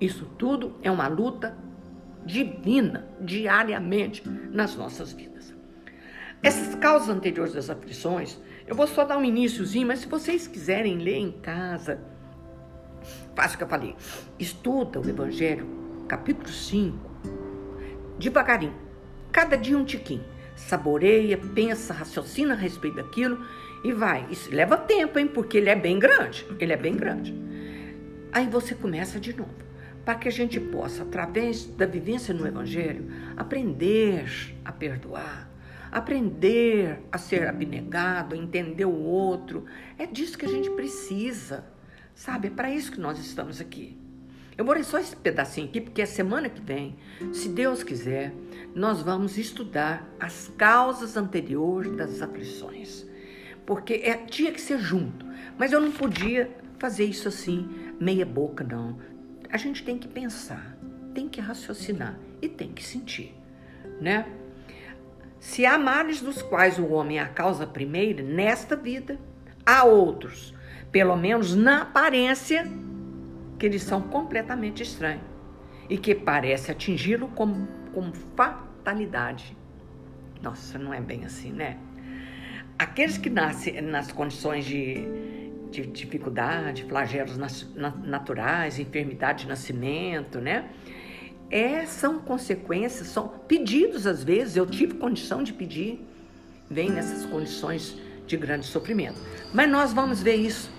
Isso 0.00 0.26
tudo 0.38 0.74
é 0.82 0.90
uma 0.90 1.08
luta 1.08 1.56
divina, 2.26 3.06
diariamente, 3.20 4.22
nas 4.50 4.76
nossas 4.76 5.12
vidas. 5.12 5.54
Essas 6.42 6.74
causas 6.74 7.08
anteriores 7.08 7.54
das 7.54 7.70
aflições, 7.70 8.38
eu 8.66 8.74
vou 8.74 8.86
só 8.86 9.04
dar 9.04 9.16
um 9.16 9.24
iníciozinho, 9.24 9.86
mas 9.86 10.00
se 10.00 10.08
vocês 10.08 10.46
quiserem 10.46 10.98
ler 10.98 11.16
em 11.16 11.30
casa, 11.30 12.00
faça 13.34 13.54
o 13.54 13.58
que 13.58 13.64
eu 13.64 13.68
falei. 13.68 13.96
Estuda 14.38 15.00
o 15.00 15.08
Evangelho, 15.08 15.66
capítulo 16.08 16.48
5, 16.48 16.98
devagarinho, 18.18 18.74
cada 19.30 19.56
dia 19.56 19.78
um 19.78 19.84
tiquinho. 19.84 20.24
Saboreia, 20.56 21.38
pensa, 21.54 21.92
raciocina 21.92 22.54
a 22.54 22.56
respeito 22.56 22.96
daquilo 22.96 23.44
e 23.84 23.92
vai. 23.92 24.26
Isso 24.30 24.50
leva 24.50 24.76
tempo, 24.78 25.18
hein? 25.18 25.26
Porque 25.28 25.58
ele 25.58 25.68
é 25.68 25.76
bem 25.76 25.98
grande. 25.98 26.46
Ele 26.58 26.72
é 26.72 26.76
bem 26.78 26.96
grande. 26.96 27.34
Aí 28.32 28.46
você 28.46 28.74
começa 28.74 29.20
de 29.20 29.36
novo. 29.36 29.65
Para 30.06 30.14
que 30.14 30.28
a 30.28 30.32
gente 30.32 30.58
possa, 30.58 31.02
através 31.02 31.66
da 31.66 31.84
vivência 31.84 32.32
no 32.32 32.46
Evangelho, 32.46 33.10
aprender 33.36 34.56
a 34.64 34.72
perdoar, 34.72 35.50
aprender 35.92 37.00
a 37.12 37.18
ser 37.18 37.46
abnegado, 37.46 38.34
entender 38.34 38.86
o 38.86 39.02
outro. 39.02 39.66
É 39.98 40.06
disso 40.06 40.38
que 40.38 40.46
a 40.46 40.48
gente 40.48 40.70
precisa, 40.70 41.66
sabe? 42.14 42.48
É 42.48 42.50
para 42.50 42.70
isso 42.70 42.90
que 42.90 43.00
nós 43.00 43.18
estamos 43.18 43.60
aqui. 43.60 43.98
Eu 44.56 44.64
vou 44.64 44.74
ler 44.74 44.84
só 44.84 44.98
esse 44.98 45.14
pedacinho 45.14 45.68
aqui, 45.68 45.82
porque 45.82 46.00
a 46.00 46.06
semana 46.06 46.48
que 46.48 46.62
vem, 46.62 46.96
se 47.34 47.50
Deus 47.50 47.82
quiser, 47.82 48.32
nós 48.74 49.02
vamos 49.02 49.36
estudar 49.36 50.08
as 50.18 50.50
causas 50.56 51.14
anteriores 51.18 51.94
das 51.94 52.22
aflições 52.22 53.04
porque 53.66 53.94
é, 53.94 54.14
tinha 54.14 54.52
que 54.52 54.60
ser 54.60 54.78
junto. 54.78 55.26
Mas 55.58 55.72
eu 55.72 55.80
não 55.80 55.90
podia 55.90 56.48
fazer 56.78 57.04
isso 57.04 57.28
assim, 57.28 57.68
meia 58.00 58.24
boca, 58.24 58.62
não. 58.62 58.96
A 59.56 59.58
gente 59.58 59.82
tem 59.82 59.96
que 59.96 60.06
pensar, 60.06 60.76
tem 61.14 61.30
que 61.30 61.40
raciocinar 61.40 62.14
e 62.42 62.46
tem 62.46 62.70
que 62.70 62.84
sentir, 62.84 63.34
né? 63.98 64.26
Se 65.40 65.64
há 65.64 65.78
males 65.78 66.20
dos 66.20 66.42
quais 66.42 66.78
o 66.78 66.88
homem 66.88 67.18
é 67.18 67.22
a 67.22 67.26
causa 67.26 67.66
primeira 67.66 68.22
nesta 68.22 68.76
vida, 68.76 69.18
há 69.64 69.82
outros, 69.82 70.54
pelo 70.92 71.16
menos 71.16 71.54
na 71.54 71.80
aparência, 71.80 72.70
que 73.58 73.64
eles 73.64 73.82
são 73.82 74.02
completamente 74.02 74.82
estranhos 74.82 75.24
e 75.88 75.96
que 75.96 76.14
parece 76.14 76.70
atingi-lo 76.70 77.28
como, 77.28 77.66
como 77.94 78.12
fatalidade. 78.36 79.56
Nossa, 80.42 80.78
não 80.78 80.92
é 80.92 81.00
bem 81.00 81.24
assim, 81.24 81.50
né? 81.50 81.78
aqueles 82.78 83.16
que 83.16 83.30
nascem 83.30 83.80
nas 83.80 84.12
condições 84.12 84.64
de, 84.64 85.06
de 85.82 85.86
dificuldade, 85.86 86.84
flagelos 86.84 87.36
naturais, 88.04 88.78
enfermidade 88.78 89.42
de 89.42 89.48
nascimento, 89.48 90.40
né? 90.40 90.70
É, 91.50 91.86
são 91.86 92.18
consequências, 92.18 93.08
são 93.08 93.28
pedidos 93.46 94.06
às 94.06 94.24
vezes. 94.24 94.56
Eu 94.56 94.66
tive 94.66 94.94
condição 94.94 95.42
de 95.42 95.52
pedir, 95.52 96.00
vem 96.68 96.90
nessas 96.90 97.24
condições 97.26 97.96
de 98.26 98.36
grande 98.36 98.66
sofrimento. 98.66 99.20
Mas 99.52 99.70
nós 99.70 99.92
vamos 99.92 100.22
ver 100.22 100.34
isso 100.34 100.70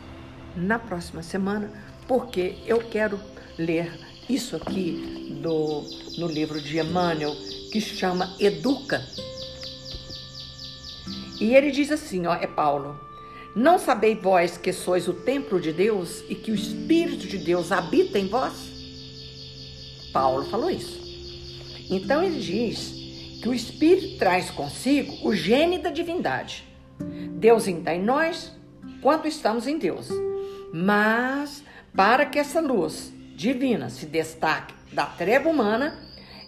na 0.56 0.78
próxima 0.78 1.24
semana, 1.24 1.72
porque 2.08 2.58
eu 2.66 2.80
quero 2.80 3.20
ler 3.58 3.92
isso 4.30 4.56
aqui 4.56 5.40
do, 5.42 5.84
no 6.18 6.28
livro 6.28 6.60
de 6.60 6.80
Emmanuel, 6.80 7.34
que 7.72 7.80
chama 7.80 8.36
Educa 8.40 9.02
e 11.40 11.56
ele 11.56 11.70
diz 11.70 11.92
assim, 11.92 12.26
ó, 12.26 12.34
é 12.34 12.48
Paulo: 12.48 13.00
Não 13.58 13.80
sabeis 13.80 14.22
vós 14.22 14.56
que 14.56 14.72
sois 14.72 15.08
o 15.08 15.14
templo 15.14 15.60
de 15.60 15.74
Deus 15.74 16.24
e 16.30 16.36
que 16.36 16.52
o 16.52 16.54
Espírito 16.54 17.26
de 17.26 17.40
Deus 17.40 17.72
habita 17.72 18.20
em 18.20 18.28
vós? 18.28 18.54
Paulo 20.14 20.46
falou 20.46 20.70
isso. 20.70 21.02
Então 21.90 22.22
ele 22.22 22.40
diz 22.40 22.94
que 23.42 23.50
o 23.50 23.54
Espírito 23.56 24.20
traz 24.20 24.52
consigo 24.52 25.28
o 25.28 25.34
gene 25.34 25.80
da 25.80 25.90
divindade. 25.90 26.68
Deus 27.32 27.66
está 27.66 27.96
em 27.96 28.04
nós 28.04 28.52
quando 29.02 29.28
estamos 29.28 29.66
em 29.66 29.80
Deus. 29.80 30.08
Mas 30.72 31.64
para 31.96 32.28
que 32.28 32.38
essa 32.38 32.62
luz 32.62 33.12
divina 33.36 33.90
se 33.90 34.06
destaque 34.06 34.76
da 34.94 35.08
treva 35.08 35.50
humana, 35.50 35.98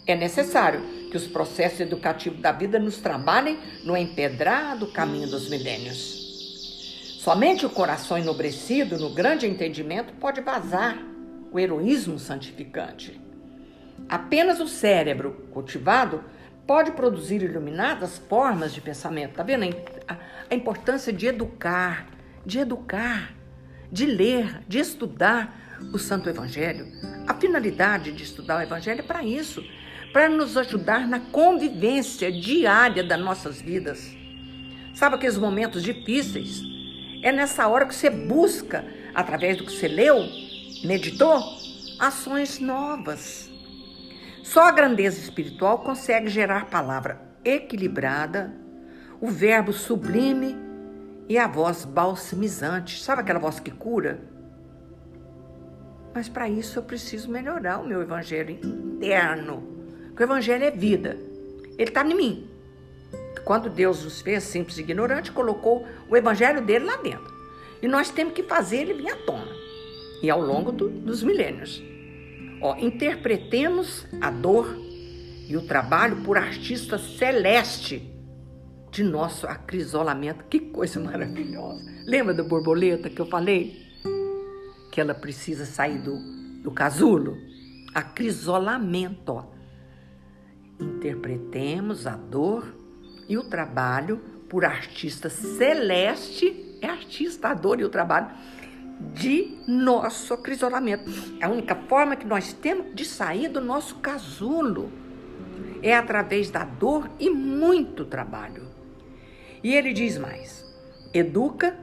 é 0.06 0.16
necessário 0.16 1.10
que 1.10 1.18
os 1.18 1.26
processos 1.26 1.80
educativos 1.80 2.40
da 2.40 2.52
vida 2.52 2.78
nos 2.78 2.98
trabalhem 2.98 3.58
no 3.84 3.98
empedrado 3.98 4.92
caminho 4.92 5.28
dos 5.28 5.50
milênios. 5.50 6.19
Somente 7.20 7.66
o 7.66 7.70
coração 7.70 8.18
enobrecido 8.18 8.98
no 8.98 9.10
grande 9.10 9.46
entendimento 9.46 10.14
pode 10.14 10.40
vazar 10.40 10.98
o 11.52 11.60
heroísmo 11.60 12.18
santificante. 12.18 13.20
Apenas 14.08 14.62
o 14.62 14.70
cérebro 14.70 15.50
cultivado 15.52 16.24
pode 16.66 16.92
produzir 16.92 17.44
iluminadas 17.44 18.18
formas 18.30 18.74
de 18.74 18.80
pensamento. 18.80 19.34
Tá 19.34 19.44
vendo 19.44 19.66
a, 20.08 20.56
importância 20.56 21.12
de 21.12 21.28
educar, 21.28 22.08
de 22.46 22.60
educar, 22.60 23.34
de 23.92 24.06
ler, 24.06 24.62
de 24.66 24.80
estudar 24.80 25.78
o 25.94 26.00
Santo 26.00 26.30
Evangelho. 26.30 26.88
A 27.28 27.34
finalidade 27.34 28.14
de 28.14 28.24
estudar 28.24 28.60
o 28.60 28.62
Evangelho 28.62 29.02
é 29.02 29.04
para 29.04 29.26
isso, 29.26 29.62
para 30.14 30.30
nos 30.30 30.56
ajudar 30.56 31.06
na 31.06 31.20
convivência 31.20 32.32
diária 32.32 33.04
das 33.04 33.20
nossas 33.20 33.62
vidas. 33.62 34.16
Sabe 34.96 35.16
aqueles 35.16 35.38
momentos 35.38 35.84
difíceis? 35.84 36.79
É 37.22 37.32
nessa 37.32 37.68
hora 37.68 37.86
que 37.86 37.96
você 37.96 38.10
busca, 38.10 38.86
através 39.14 39.58
do 39.58 39.66
que 39.66 39.72
você 39.72 39.88
leu, 39.88 40.18
meditou, 40.84 41.42
ações 42.00 42.60
novas. 42.60 43.50
Só 44.44 44.62
a 44.62 44.72
grandeza 44.72 45.20
espiritual 45.20 45.80
consegue 45.80 46.30
gerar 46.30 46.70
palavra 46.70 47.22
equilibrada, 47.44 48.54
o 49.22 49.28
verbo 49.28 49.74
sublime 49.74 50.58
e 51.28 51.38
a 51.38 51.48
voz 51.48 51.86
balsamizante. 51.86 53.02
Sabe 53.02 53.22
aquela 53.22 53.40
voz 53.40 53.60
que 53.60 53.72
cura? 53.72 54.20
Mas 56.14 56.28
para 56.28 56.50
isso 56.50 56.80
eu 56.80 56.84
preciso 56.84 57.30
melhorar 57.30 57.80
o 57.80 57.88
meu 57.88 58.02
evangelho 58.02 58.52
interno. 58.52 59.62
Porque 60.08 60.24
o 60.24 60.26
evangelho 60.26 60.64
é 60.64 60.72
vida. 60.72 61.18
Ele 61.78 61.90
está 61.90 62.04
em 62.04 62.16
mim. 62.16 62.49
Quando 63.44 63.70
Deus 63.70 64.04
nos 64.04 64.22
fez 64.22 64.44
simples 64.44 64.78
e 64.78 64.82
ignorante, 64.82 65.32
colocou 65.32 65.88
o 66.10 66.16
evangelho 66.16 66.62
dele 66.62 66.86
lá 66.86 66.98
dentro. 66.98 67.34
E 67.82 67.88
nós 67.88 68.10
temos 68.10 68.34
que 68.34 68.44
fazer 68.44 68.82
ele 68.82 68.94
vir 68.94 69.12
à 69.12 69.16
tona. 69.16 69.52
E 70.22 70.30
ao 70.30 70.42
longo 70.42 70.72
do, 70.72 70.90
dos 70.90 71.24
milênios. 71.24 71.82
Ó, 72.62 72.76
interpretemos 72.76 74.06
a 74.20 74.30
dor 74.30 74.76
e 75.48 75.56
o 75.56 75.66
trabalho 75.66 76.18
por 76.18 76.38
artista 76.38 76.98
celeste 76.98 78.14
de 78.92 79.04
nosso 79.04 79.48
acrisolamento. 79.48 80.44
Que 80.50 80.60
coisa 80.60 81.00
maravilhosa. 81.00 81.90
Lembra 82.06 82.34
da 82.34 82.44
borboleta 82.44 83.10
que 83.10 83.20
eu 83.20 83.26
falei? 83.26 83.88
Que 84.92 85.00
ela 85.00 85.14
precisa 85.14 85.66
sair 85.66 86.00
do, 86.00 86.18
do 86.62 86.72
casulo? 86.72 87.38
Acrisolamento. 87.96 89.30
Ó. 89.30 89.46
Interpretemos 90.80 92.06
a 92.06 92.16
dor 92.16 92.79
e 93.30 93.38
o 93.38 93.44
trabalho 93.44 94.18
por 94.50 94.66
artista 94.66 95.30
celeste. 95.30 96.78
É 96.82 96.88
artista, 96.88 97.50
a 97.50 97.54
dor 97.54 97.80
e 97.80 97.86
o 97.86 97.90
trabalho 97.90 98.30
de 99.14 99.58
nosso 99.68 100.34
acrisolamento. 100.34 101.10
A 101.42 101.48
única 101.48 101.76
forma 101.76 102.16
que 102.16 102.26
nós 102.26 102.52
temos 102.52 102.94
de 102.96 103.06
sair 103.06 103.48
do 103.48 103.62
nosso 103.62 103.98
casulo. 103.98 104.92
É 105.82 105.96
através 105.96 106.50
da 106.50 106.66
dor 106.66 107.10
e 107.20 107.30
muito 107.30 108.04
trabalho. 108.04 108.68
E 109.64 109.74
ele 109.74 109.94
diz 109.94 110.18
mais: 110.18 110.66
educa 111.14 111.78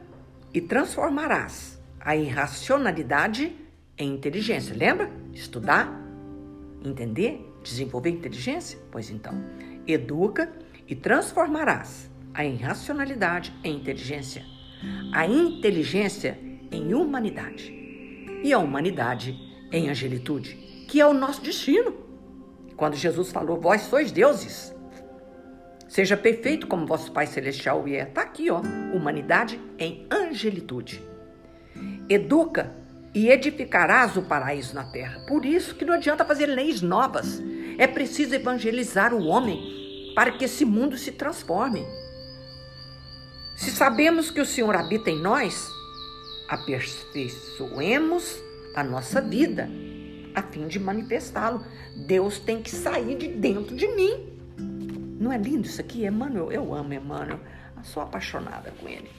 e 0.52 0.60
transformarás 0.60 1.80
a 2.00 2.16
irracionalidade 2.16 3.54
em 3.96 4.12
inteligência. 4.12 4.76
Lembra? 4.76 5.10
Estudar, 5.32 5.90
entender, 6.84 7.46
desenvolver 7.62 8.10
inteligência? 8.10 8.78
Pois 8.90 9.10
então, 9.10 9.34
educa 9.86 10.50
e 10.86 10.94
transformarás 10.94 12.10
a 12.32 12.44
irracionalidade 12.44 13.52
em 13.64 13.76
inteligência, 13.76 14.44
a 15.12 15.26
inteligência 15.26 16.38
em 16.70 16.94
humanidade 16.94 17.72
e 18.42 18.52
a 18.52 18.58
humanidade 18.58 19.34
em 19.72 19.88
angelitude, 19.88 20.54
que 20.88 21.00
é 21.00 21.06
o 21.06 21.14
nosso 21.14 21.40
destino. 21.42 21.94
Quando 22.76 22.94
Jesus 22.94 23.32
falou: 23.32 23.60
Vós 23.60 23.82
sois 23.82 24.12
deuses. 24.12 24.74
Seja 25.88 26.16
perfeito 26.16 26.66
como 26.66 26.86
vosso 26.86 27.10
Pai 27.12 27.26
Celestial 27.26 27.86
é. 27.88 28.02
Está 28.02 28.22
aqui, 28.22 28.50
ó. 28.50 28.60
Humanidade 28.92 29.60
em 29.78 30.06
angelitude. 30.10 31.02
Educa 32.08 32.74
e 33.14 33.30
edificarás 33.30 34.16
o 34.16 34.22
paraíso 34.22 34.74
na 34.74 34.84
terra. 34.84 35.24
Por 35.26 35.46
isso 35.46 35.74
que 35.74 35.84
não 35.84 35.94
adianta 35.94 36.24
fazer 36.24 36.46
leis 36.46 36.82
novas. 36.82 37.42
É 37.78 37.86
preciso 37.86 38.34
evangelizar 38.34 39.14
o 39.14 39.24
homem 39.26 39.85
para 40.16 40.32
que 40.32 40.46
esse 40.46 40.64
mundo 40.64 40.96
se 40.96 41.12
transforme. 41.12 41.86
Se 43.54 43.70
sabemos 43.70 44.30
que 44.30 44.40
o 44.40 44.46
Senhor 44.46 44.74
habita 44.74 45.10
em 45.10 45.20
nós, 45.20 45.68
aperfeiçoemos 46.48 48.42
a 48.74 48.82
nossa 48.82 49.20
vida 49.20 49.68
a 50.34 50.42
fim 50.42 50.66
de 50.68 50.78
manifestá-lo. 50.78 51.62
Deus 52.06 52.38
tem 52.38 52.62
que 52.62 52.70
sair 52.70 53.16
de 53.16 53.28
dentro 53.28 53.76
de 53.76 53.86
mim. 53.88 54.38
Não 55.20 55.30
é 55.30 55.36
lindo 55.36 55.66
isso 55.66 55.80
aqui? 55.82 56.06
Emmanuel, 56.06 56.50
eu 56.50 56.74
amo 56.74 56.94
Emmanuel. 56.94 57.40
Sou 57.82 58.02
apaixonada 58.02 58.72
com 58.80 58.88
ele. 58.88 59.10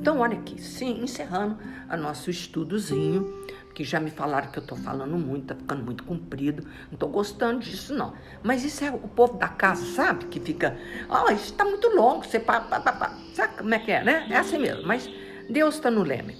Então, 0.00 0.20
olha 0.20 0.38
aqui, 0.38 0.60
sim, 0.60 1.02
encerrando 1.02 1.58
o 1.90 1.96
nosso 1.96 2.30
estudozinho, 2.30 3.46
que 3.74 3.84
já 3.84 3.98
me 4.00 4.10
falaram 4.10 4.50
que 4.50 4.58
eu 4.58 4.62
estou 4.62 4.76
falando 4.76 5.16
muito, 5.16 5.42
está 5.42 5.54
ficando 5.54 5.82
muito 5.82 6.04
comprido, 6.04 6.62
não 6.86 6.94
estou 6.94 7.08
gostando 7.08 7.60
disso, 7.60 7.94
não. 7.94 8.12
Mas 8.42 8.64
isso 8.64 8.84
é 8.84 8.90
o 8.90 9.08
povo 9.08 9.38
da 9.38 9.48
casa, 9.48 9.84
sabe? 9.84 10.26
Que 10.26 10.40
fica, 10.40 10.76
ó, 11.08 11.24
oh, 11.24 11.32
isso 11.32 11.52
está 11.52 11.64
muito 11.64 11.88
longo, 11.88 12.24
você 12.24 12.38
pá, 12.38 12.60
pá, 12.60 12.80
pá, 12.80 12.92
pá. 12.92 13.18
Sabe 13.34 13.58
como 13.58 13.74
é 13.74 13.78
que 13.78 13.90
é, 13.90 14.04
né? 14.04 14.26
É 14.30 14.36
assim 14.36 14.58
mesmo, 14.58 14.86
mas 14.86 15.08
Deus 15.48 15.76
está 15.76 15.90
no 15.90 16.02
leme. 16.02 16.36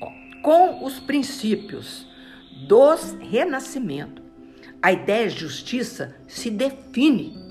Ó, 0.00 0.10
com 0.42 0.84
os 0.84 0.98
princípios 0.98 2.06
dos 2.66 3.16
renascimento, 3.20 4.22
a 4.80 4.92
ideia 4.92 5.28
de 5.28 5.38
justiça 5.38 6.16
se 6.26 6.50
define 6.50 7.42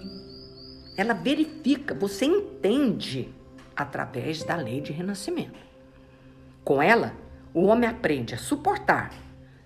ela 1.01 1.13
verifica, 1.13 1.93
você 1.93 2.25
entende 2.25 3.33
através 3.81 4.43
da 4.43 4.55
lei 4.55 4.81
de 4.81 4.91
renascimento. 4.91 5.59
Com 6.63 6.81
ela, 6.81 7.13
o 7.53 7.65
homem 7.65 7.89
aprende 7.89 8.35
a 8.35 8.37
suportar, 8.37 9.11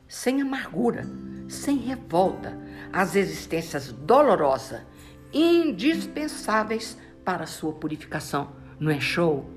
sem 0.08 0.41
amargura, 0.41 1.06
sem 1.47 1.78
revolta, 1.78 2.58
as 2.91 3.15
existências 3.15 3.91
dolorosas, 3.91 4.82
indispensáveis 5.34 6.97
para 7.23 7.43
a 7.43 7.47
sua 7.47 7.73
purificação. 7.73 8.51
Não 8.80 8.91
é 8.91 8.99
show? 8.99 9.49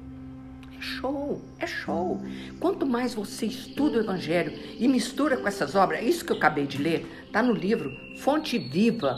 É 0.76 0.80
show, 0.80 1.42
é 1.58 1.66
show. 1.66 2.20
Quanto 2.60 2.86
mais 2.86 3.14
você 3.14 3.46
estuda 3.46 3.98
o 3.98 4.00
Evangelho 4.00 4.52
e 4.78 4.86
mistura 4.88 5.36
com 5.36 5.48
essas 5.48 5.74
obras, 5.74 6.04
isso 6.04 6.24
que 6.24 6.32
eu 6.32 6.36
acabei 6.36 6.66
de 6.66 6.78
ler, 6.78 7.06
está 7.26 7.42
no 7.42 7.52
livro 7.52 7.90
Fonte 8.18 8.58
Viva, 8.58 9.16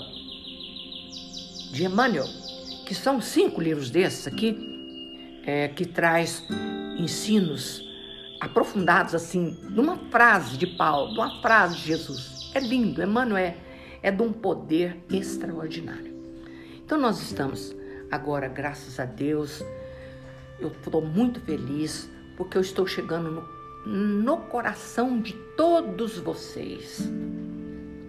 de 1.72 1.84
Emmanuel, 1.84 2.26
que 2.86 2.94
são 2.94 3.20
cinco 3.20 3.60
livros 3.60 3.90
desses 3.90 4.26
aqui, 4.26 4.69
é, 5.44 5.68
que 5.68 5.86
traz 5.86 6.44
ensinos 6.98 7.88
aprofundados 8.40 9.14
assim, 9.14 9.56
numa 9.70 9.96
frase 10.10 10.56
de 10.56 10.66
Paulo, 10.66 11.12
numa 11.12 11.40
frase 11.42 11.76
de 11.76 11.86
Jesus. 11.86 12.50
É 12.54 12.60
lindo, 12.60 13.02
Emmanuel 13.02 13.44
é, 13.44 13.56
é 14.02 14.10
de 14.10 14.22
um 14.22 14.32
poder 14.32 14.96
extraordinário. 15.10 16.14
Então 16.84 16.98
nós 16.98 17.20
estamos 17.20 17.76
agora, 18.10 18.48
graças 18.48 18.98
a 18.98 19.04
Deus, 19.04 19.62
eu 20.58 20.68
estou 20.68 21.02
muito 21.02 21.40
feliz 21.40 22.10
porque 22.36 22.56
eu 22.56 22.62
estou 22.62 22.86
chegando 22.86 23.46
no, 23.86 24.22
no 24.22 24.36
coração 24.38 25.20
de 25.20 25.34
todos 25.56 26.18
vocês. 26.18 27.08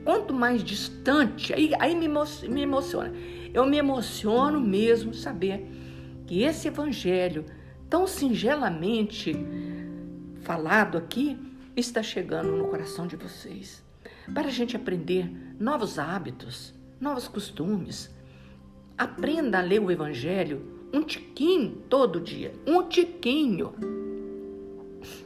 Quanto 0.04 0.34
mais 0.34 0.64
distante, 0.64 1.54
aí, 1.54 1.74
aí 1.80 1.94
me, 1.94 2.08
me 2.08 2.62
emociona. 2.62 3.14
Eu 3.54 3.66
me 3.66 3.78
emociono 3.78 4.60
mesmo 4.60 5.14
saber 5.14 5.68
que 6.32 6.44
esse 6.44 6.70
evangelho, 6.70 7.44
tão 7.90 8.08
singelamente 8.08 9.36
falado 10.44 10.98
aqui, 10.98 11.38
está 11.76 12.02
chegando 12.02 12.56
no 12.56 12.70
coração 12.70 13.06
de 13.06 13.18
vocês. 13.18 13.84
Para 14.34 14.48
a 14.48 14.50
gente 14.50 14.74
aprender 14.74 15.30
novos 15.60 16.00
hábitos, 16.00 16.74
novos 17.02 17.28
costumes. 17.28 18.10
Aprenda 18.98 19.60
a 19.60 19.62
ler 19.62 19.82
o 19.82 19.92
evangelho 19.92 20.88
um 20.94 21.04
tiquinho 21.04 21.84
todo 21.90 22.22
dia, 22.22 22.54
um 22.66 22.88
tiquinho. 22.88 23.74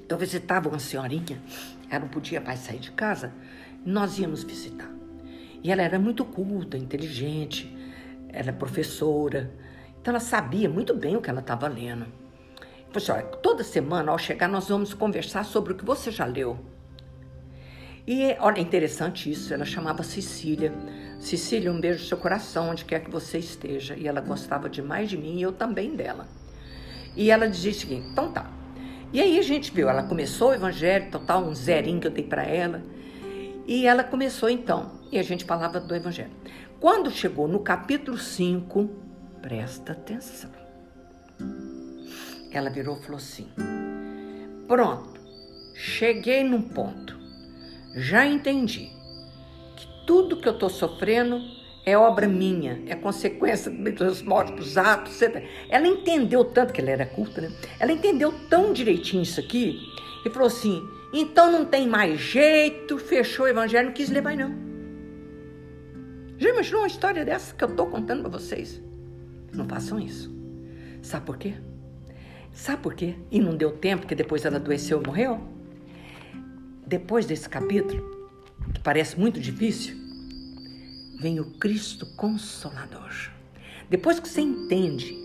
Então 0.04 0.18
visitava 0.18 0.70
uma 0.70 0.80
senhorinha, 0.80 1.40
ela 1.88 2.06
não 2.06 2.10
podia 2.10 2.42
mais 2.42 2.62
sair 2.62 2.80
de 2.80 2.90
casa, 2.90 3.32
nós 3.86 4.18
íamos 4.18 4.44
visitar. 4.44 4.92
E 5.64 5.72
ela 5.72 5.84
era 5.84 6.00
muito 6.00 6.26
culta, 6.26 6.76
inteligente, 6.76 7.72
ela 8.30 8.50
é 8.50 8.52
professora, 8.52 9.54
então 10.06 10.14
ela 10.14 10.24
sabia 10.24 10.70
muito 10.70 10.94
bem 10.94 11.16
o 11.16 11.20
que 11.20 11.32
ela 11.32 11.40
estava 11.40 11.68
lendo. 11.68 12.06
Assim, 12.94 13.12
olha, 13.12 13.24
toda 13.24 13.64
semana 13.64 14.12
ao 14.12 14.20
chegar 14.20 14.48
nós 14.48 14.70
vamos 14.70 14.94
conversar 14.94 15.44
sobre 15.44 15.74
o 15.74 15.76
que 15.76 15.84
você 15.84 16.12
já 16.12 16.26
leu. 16.26 16.60
E 18.06 18.36
olha, 18.40 18.60
interessante 18.62 19.32
isso, 19.32 19.52
ela 19.52 19.66
chamava 19.66 20.04
Cecília. 20.04 20.72
Cecília, 21.20 21.72
um 21.72 21.82
beijo 21.82 22.04
no 22.04 22.06
seu 22.06 22.20
coração, 22.20 22.70
onde 22.70 22.86
quer 22.86 23.00
que 23.00 23.10
você 23.10 23.40
esteja. 23.40 23.96
E 23.96 24.08
ela 24.08 24.22
gostava 24.22 24.70
demais 24.70 25.10
de 25.10 25.18
mim 25.18 25.40
e 25.40 25.42
eu 25.42 25.52
também 25.52 25.96
dela. 25.96 26.28
E 27.16 27.32
ela 27.32 27.50
dizia 27.50 27.72
o 27.72 27.74
seguinte, 27.74 28.08
então 28.12 28.32
tá. 28.32 28.48
E 29.12 29.20
aí 29.20 29.40
a 29.40 29.42
gente 29.42 29.72
viu, 29.72 29.90
ela 29.90 30.04
começou 30.04 30.52
o 30.52 30.54
evangelho, 30.54 31.10
total, 31.10 31.44
um 31.44 31.56
zerinho 31.56 32.00
que 32.00 32.06
eu 32.06 32.12
dei 32.12 32.24
para 32.24 32.44
ela. 32.44 32.84
E 33.66 33.88
ela 33.88 34.04
começou 34.04 34.52
então, 34.52 35.00
e 35.12 35.18
a 35.18 35.24
gente 35.24 35.46
falava 35.46 35.80
do 35.80 35.96
evangelho. 35.96 36.30
Quando 36.80 37.10
chegou 37.10 37.48
no 37.48 37.62
capítulo 37.62 38.20
5, 38.20 39.05
presta 39.46 39.92
atenção. 39.92 40.50
Ela 42.52 42.72
virou 42.72 42.98
e 42.98 43.04
falou 43.04 43.18
assim: 43.18 43.48
Pronto, 44.68 45.20
cheguei 45.76 46.44
num 46.44 46.64
ponto. 46.64 47.16
já 47.94 48.26
entendi 48.26 48.90
que 49.76 49.88
tudo 50.08 50.38
que 50.38 50.48
eu 50.48 50.54
estou 50.54 50.68
sofrendo 50.68 51.40
é 51.86 51.96
obra 51.96 52.28
minha, 52.28 52.82
é 52.88 52.96
consequência 52.96 53.70
dos 53.70 54.24
múltiplos 54.24 54.80
atos. 54.80 55.22
Etc. 55.22 55.44
Ela 55.70 55.86
entendeu 55.86 56.44
tanto, 56.44 56.74
que 56.74 56.82
ela 56.82 56.90
era 56.90 57.06
culta, 57.06 57.42
né? 57.42 57.52
Ela 57.80 57.92
entendeu 57.92 58.34
tão 58.50 58.74
direitinho 58.74 59.22
isso 59.22 59.40
aqui 59.40 59.80
e 60.26 60.30
falou 60.32 60.48
assim: 60.48 60.82
então 61.14 61.52
não 61.52 61.66
tem 61.66 61.88
mais 61.88 62.20
jeito, 62.20 62.98
fechou 62.98 63.46
o 63.46 63.50
evangelho, 63.50 63.90
não 63.90 63.94
quis 63.94 64.10
mais 64.10 64.40
não. 64.40 64.56
Já 66.40 66.50
imaginou 66.50 66.82
uma 66.82 66.88
história 66.88 67.24
dessa 67.24 67.54
que 67.54 67.64
eu 67.64 67.70
estou 67.70 67.86
contando 67.86 68.22
para 68.22 68.40
vocês? 68.40 68.84
Não 69.56 69.68
façam 69.68 70.00
isso. 70.00 70.34
Sabe 71.02 71.26
por 71.26 71.38
quê? 71.38 71.56
Sabe 72.52 72.82
por 72.82 72.94
quê? 72.94 73.16
E 73.30 73.40
não 73.40 73.56
deu 73.56 73.72
tempo, 73.72 74.02
porque 74.02 74.16
depois 74.16 74.46
ela 74.46 74.58
adoeceu 74.58 75.02
e 75.02 75.06
morreu? 75.06 75.42
Depois 76.88 77.26
desse 77.26 77.50
capítulo, 77.50 78.30
que 78.74 78.80
parece 78.80 79.20
muito 79.20 79.40
difícil, 79.40 79.96
vem 81.20 81.40
o 81.40 81.52
Cristo 81.58 82.06
Consolador. 82.16 83.12
Depois 83.90 84.20
que 84.20 84.28
você 84.28 84.42
entende 84.42 85.16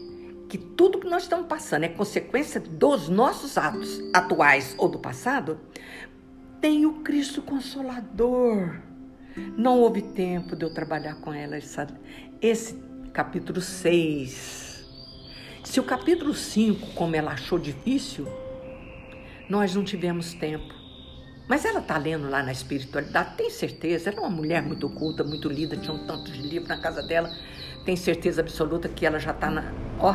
que 0.48 0.58
tudo 0.58 0.98
que 0.98 1.08
nós 1.08 1.22
estamos 1.22 1.46
passando 1.46 1.84
é 1.84 1.88
consequência 1.88 2.60
dos 2.60 3.08
nossos 3.08 3.56
atos 3.56 4.00
atuais 4.12 4.74
ou 4.76 4.88
do 4.88 4.98
passado, 4.98 5.60
tem 6.60 6.84
o 6.84 7.00
Cristo 7.02 7.40
Consolador. 7.40 8.80
Não 9.56 9.78
houve 9.78 10.02
tempo 10.02 10.56
de 10.56 10.64
eu 10.64 10.74
trabalhar 10.74 11.14
com 11.16 11.32
ela 11.32 11.56
esse 12.42 12.74
capítulo 13.12 13.60
6. 13.60 14.84
Se 15.64 15.80
o 15.80 15.82
capítulo 15.82 16.32
5, 16.32 16.94
como 16.94 17.16
ela 17.16 17.32
achou 17.32 17.58
difícil, 17.58 18.26
nós 19.48 19.74
não 19.74 19.84
tivemos 19.84 20.32
tempo. 20.34 20.72
Mas 21.48 21.64
ela 21.64 21.80
está 21.80 21.98
lendo 21.98 22.30
lá 22.30 22.42
na 22.42 22.52
espiritualidade, 22.52 23.36
tem 23.36 23.50
certeza. 23.50 24.10
Ela 24.10 24.18
é 24.18 24.20
uma 24.20 24.30
mulher 24.30 24.62
muito 24.62 24.86
oculta, 24.86 25.24
muito 25.24 25.48
lida, 25.48 25.76
tinha 25.76 25.92
um 25.92 26.06
tanto 26.06 26.30
de 26.30 26.40
livro 26.40 26.68
na 26.68 26.80
casa 26.80 27.02
dela. 27.02 27.30
Tem 27.84 27.96
certeza 27.96 28.40
absoluta 28.40 28.88
que 28.88 29.04
ela 29.04 29.18
já 29.18 29.32
está 29.32 29.50
na. 29.50 29.72
Ó, 29.98 30.14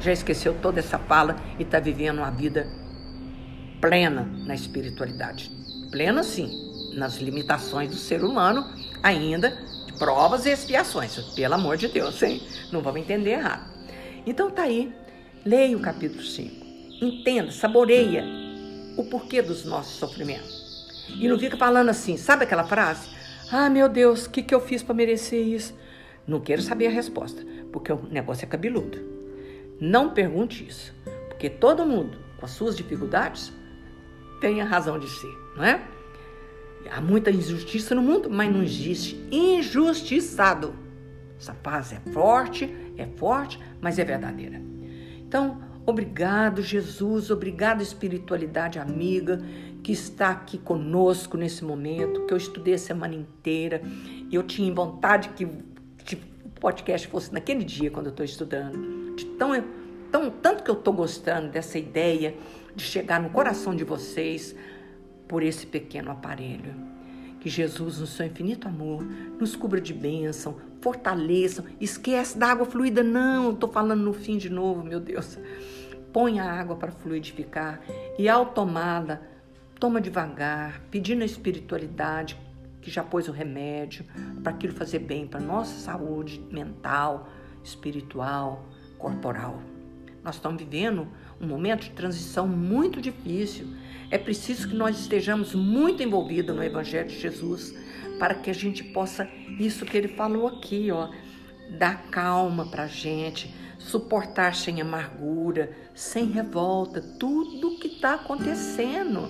já 0.00 0.12
esqueceu 0.12 0.54
toda 0.54 0.78
essa 0.78 0.98
fala 0.98 1.36
e 1.58 1.62
está 1.62 1.80
vivendo 1.80 2.18
uma 2.18 2.30
vida 2.30 2.68
plena 3.80 4.22
na 4.46 4.54
espiritualidade. 4.54 5.50
Plena, 5.90 6.22
sim, 6.22 6.92
nas 6.94 7.16
limitações 7.16 7.90
do 7.90 7.96
ser 7.96 8.22
humano, 8.22 8.64
ainda 9.02 9.69
provas 10.00 10.46
e 10.46 10.50
expiações. 10.50 11.14
Pelo 11.34 11.54
amor 11.54 11.76
de 11.76 11.86
Deus, 11.86 12.20
hein? 12.22 12.42
Não 12.72 12.80
vamos 12.80 13.02
entender 13.02 13.32
errado. 13.32 13.70
Então 14.26 14.50
tá 14.50 14.62
aí, 14.62 14.92
leia 15.44 15.76
o 15.76 15.80
capítulo 15.80 16.22
5. 16.22 16.66
Entenda, 17.02 17.52
saboreia 17.52 18.24
o 18.96 19.04
porquê 19.04 19.42
dos 19.42 19.64
nossos 19.66 19.92
sofrimentos. 19.98 21.06
E 21.20 21.28
não 21.28 21.38
fica 21.38 21.56
falando 21.56 21.90
assim, 21.90 22.16
sabe 22.16 22.44
aquela 22.44 22.64
frase? 22.64 23.10
Ah, 23.52 23.68
meu 23.68 23.88
Deus, 23.88 24.24
o 24.24 24.30
que, 24.30 24.42
que 24.42 24.54
eu 24.54 24.60
fiz 24.60 24.82
para 24.82 24.94
merecer 24.94 25.46
isso? 25.46 25.78
Não 26.26 26.40
quero 26.40 26.62
saber 26.62 26.86
a 26.86 26.90
resposta, 26.90 27.44
porque 27.70 27.92
o 27.92 28.02
negócio 28.10 28.44
é 28.44 28.48
cabeludo. 28.48 28.98
Não 29.80 30.10
pergunte 30.10 30.66
isso, 30.66 30.94
porque 31.28 31.50
todo 31.50 31.86
mundo, 31.86 32.18
com 32.38 32.46
as 32.46 32.52
suas 32.52 32.76
dificuldades, 32.76 33.52
tem 34.40 34.62
a 34.62 34.64
razão 34.64 34.98
de 34.98 35.08
ser, 35.08 35.38
não 35.56 35.64
é? 35.64 35.82
Há 36.88 37.00
muita 37.00 37.30
injustiça 37.30 37.94
no 37.94 38.02
mundo, 38.02 38.30
mas 38.30 38.52
não 38.52 38.62
existe 38.62 39.20
injustiçado. 39.30 40.74
Essa 41.38 41.54
paz 41.54 41.92
é 41.92 42.00
forte, 42.12 42.74
é 42.96 43.06
forte, 43.16 43.58
mas 43.80 43.98
é 43.98 44.04
verdadeira. 44.04 44.60
Então, 45.18 45.62
obrigado, 45.86 46.62
Jesus, 46.62 47.30
obrigado, 47.30 47.82
espiritualidade 47.82 48.78
amiga 48.78 49.40
que 49.82 49.92
está 49.92 50.30
aqui 50.30 50.58
conosco 50.58 51.36
nesse 51.36 51.64
momento, 51.64 52.26
que 52.26 52.32
eu 52.32 52.36
estudei 52.36 52.74
a 52.74 52.78
semana 52.78 53.14
inteira. 53.14 53.80
Eu 54.30 54.42
tinha 54.42 54.72
vontade 54.74 55.30
que, 55.30 55.46
que 56.04 56.16
o 56.44 56.48
podcast 56.60 57.08
fosse 57.08 57.32
naquele 57.32 57.64
dia 57.64 57.90
quando 57.90 58.06
eu 58.06 58.10
estou 58.10 58.24
estudando. 58.24 59.14
De 59.16 59.24
tão, 59.24 59.64
tão, 60.10 60.30
tanto 60.30 60.62
que 60.62 60.70
eu 60.70 60.74
estou 60.74 60.92
gostando 60.92 61.48
dessa 61.48 61.78
ideia 61.78 62.34
de 62.74 62.84
chegar 62.84 63.20
no 63.20 63.30
coração 63.30 63.74
de 63.74 63.84
vocês 63.84 64.54
por 65.30 65.44
esse 65.44 65.64
pequeno 65.64 66.10
aparelho. 66.10 66.74
Que 67.38 67.48
Jesus, 67.48 68.00
no 68.00 68.06
seu 68.06 68.26
infinito 68.26 68.66
amor, 68.66 69.04
nos 69.38 69.54
cubra 69.54 69.80
de 69.80 69.94
bênção, 69.94 70.56
fortaleça. 70.80 71.64
Esquece 71.80 72.36
da 72.36 72.48
água 72.48 72.66
fluida, 72.66 73.04
não, 73.04 73.52
estou 73.52 73.70
falando 73.70 74.02
no 74.02 74.12
fim 74.12 74.36
de 74.36 74.50
novo, 74.50 74.82
meu 74.82 74.98
Deus. 74.98 75.38
Põe 76.12 76.40
a 76.40 76.52
água 76.52 76.74
para 76.74 76.90
fluidificar 76.90 77.80
e 78.18 78.28
ao 78.28 78.46
tomá-la, 78.46 79.22
toma 79.78 80.00
devagar, 80.00 80.82
pedindo 80.90 81.22
a 81.22 81.26
espiritualidade 81.26 82.36
que 82.82 82.90
já 82.90 83.04
pôs 83.04 83.28
o 83.28 83.32
remédio 83.32 84.04
para 84.42 84.50
aquilo 84.50 84.74
fazer 84.74 84.98
bem 84.98 85.28
para 85.28 85.38
nossa 85.38 85.78
saúde 85.78 86.44
mental, 86.50 87.28
espiritual, 87.62 88.66
corporal. 88.98 89.62
Nós 90.24 90.34
estamos 90.34 90.60
vivendo 90.60 91.06
um 91.40 91.46
momento 91.46 91.84
de 91.84 91.90
transição 91.90 92.48
muito 92.48 93.00
difícil. 93.00 93.66
É 94.10 94.18
preciso 94.18 94.68
que 94.68 94.74
nós 94.74 94.98
estejamos 94.98 95.54
muito 95.54 96.02
envolvidos 96.02 96.54
no 96.54 96.62
Evangelho 96.62 97.08
de 97.08 97.18
Jesus 97.18 97.74
para 98.18 98.34
que 98.34 98.50
a 98.50 98.54
gente 98.54 98.82
possa, 98.82 99.28
isso 99.58 99.86
que 99.86 99.96
ele 99.96 100.08
falou 100.08 100.48
aqui, 100.48 100.90
ó, 100.90 101.08
dar 101.78 102.10
calma 102.10 102.66
para 102.66 102.84
a 102.84 102.88
gente, 102.88 103.54
suportar 103.78 104.54
sem 104.54 104.80
amargura, 104.80 105.74
sem 105.94 106.26
revolta, 106.26 107.00
tudo 107.00 107.78
que 107.78 107.86
está 107.86 108.14
acontecendo. 108.14 109.28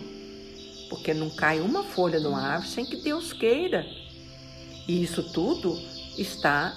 Porque 0.89 1.15
não 1.15 1.31
cai 1.31 1.61
uma 1.61 1.85
folha 1.85 2.19
de 2.19 2.27
árvore 2.27 2.69
sem 2.69 2.85
que 2.85 2.97
Deus 2.97 3.33
queira. 3.33 3.87
E 4.89 5.03
isso 5.03 5.33
tudo 5.33 5.79
está 6.19 6.77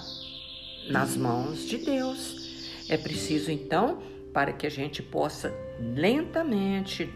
nas 0.88 1.16
mãos 1.16 1.66
de 1.66 1.78
Deus. 1.78 2.86
É 2.88 2.96
preciso 2.96 3.50
então, 3.50 4.02
para 4.32 4.52
que 4.52 4.66
a 4.66 4.70
gente 4.70 5.02
possa 5.02 5.52
lentamente, 5.80 7.10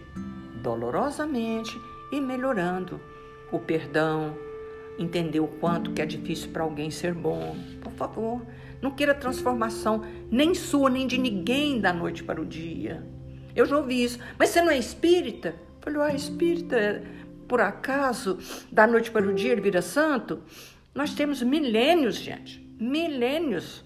dolorosamente 0.59 1.81
e 2.13 2.21
melhorando 2.21 3.01
o 3.51 3.59
perdão, 3.59 4.37
entender 4.99 5.41
o 5.41 5.47
quanto 5.47 5.93
que 5.93 6.03
é 6.03 6.07
difícil 6.07 6.51
para 6.51 6.63
alguém 6.63 6.91
ser 6.91 7.15
bom. 7.15 7.57
Por 7.81 7.93
favor, 7.93 8.43
não 8.83 8.91
queira 8.91 9.15
transformação 9.15 10.05
nem 10.31 10.55
sua 10.55 10.91
nem 10.91 11.07
de 11.07 11.19
ninguém 11.19 11.81
da 11.81 11.93
noite 11.93 12.23
para 12.23 12.41
o 12.41 12.47
dia. 12.47 13.07
Eu 13.55 13.67
já 13.67 13.77
ouvi 13.77 14.05
isso. 14.05 14.19
Mas 14.39 14.51
você 14.51 14.61
não 14.61 14.71
é 14.71 14.79
espírita? 14.79 15.49
Eu 15.49 15.93
falei, 15.93 16.03
ah, 16.03 16.15
espírita, 16.15 17.03
por 17.47 17.61
acaso, 17.61 18.39
da 18.71 18.87
noite 18.87 19.11
para 19.11 19.27
o 19.27 19.35
dia 19.35 19.53
ele 19.53 19.61
vira 19.61 19.83
santo? 19.83 20.43
Nós 20.95 21.15
temos 21.15 21.43
milênios, 21.43 22.17
gente, 22.17 22.61
milênios 22.79 23.85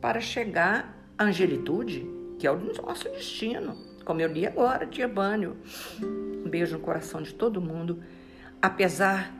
para 0.00 0.20
chegar 0.20 0.96
à 1.16 1.24
angelitude, 1.24 2.06
que 2.38 2.46
é 2.46 2.50
o 2.50 2.58
nosso 2.58 3.08
destino. 3.10 3.91
Como 4.04 4.20
eu 4.20 4.32
li 4.32 4.46
agora, 4.46 4.86
dia 4.86 5.08
banho. 5.08 5.56
Um 6.02 6.48
beijo 6.48 6.76
no 6.76 6.82
coração 6.82 7.22
de 7.22 7.34
todo 7.34 7.60
mundo. 7.60 8.02
Apesar 8.60 9.32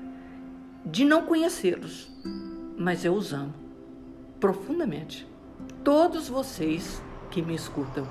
de 0.85 1.05
não 1.05 1.25
conhecê-los, 1.27 2.11
mas 2.77 3.05
eu 3.05 3.15
os 3.15 3.33
amo 3.33 3.55
profundamente. 4.41 5.27
Todos 5.85 6.29
vocês 6.29 7.01
que 7.31 7.41
me 7.41 7.55
escutam, 7.55 8.07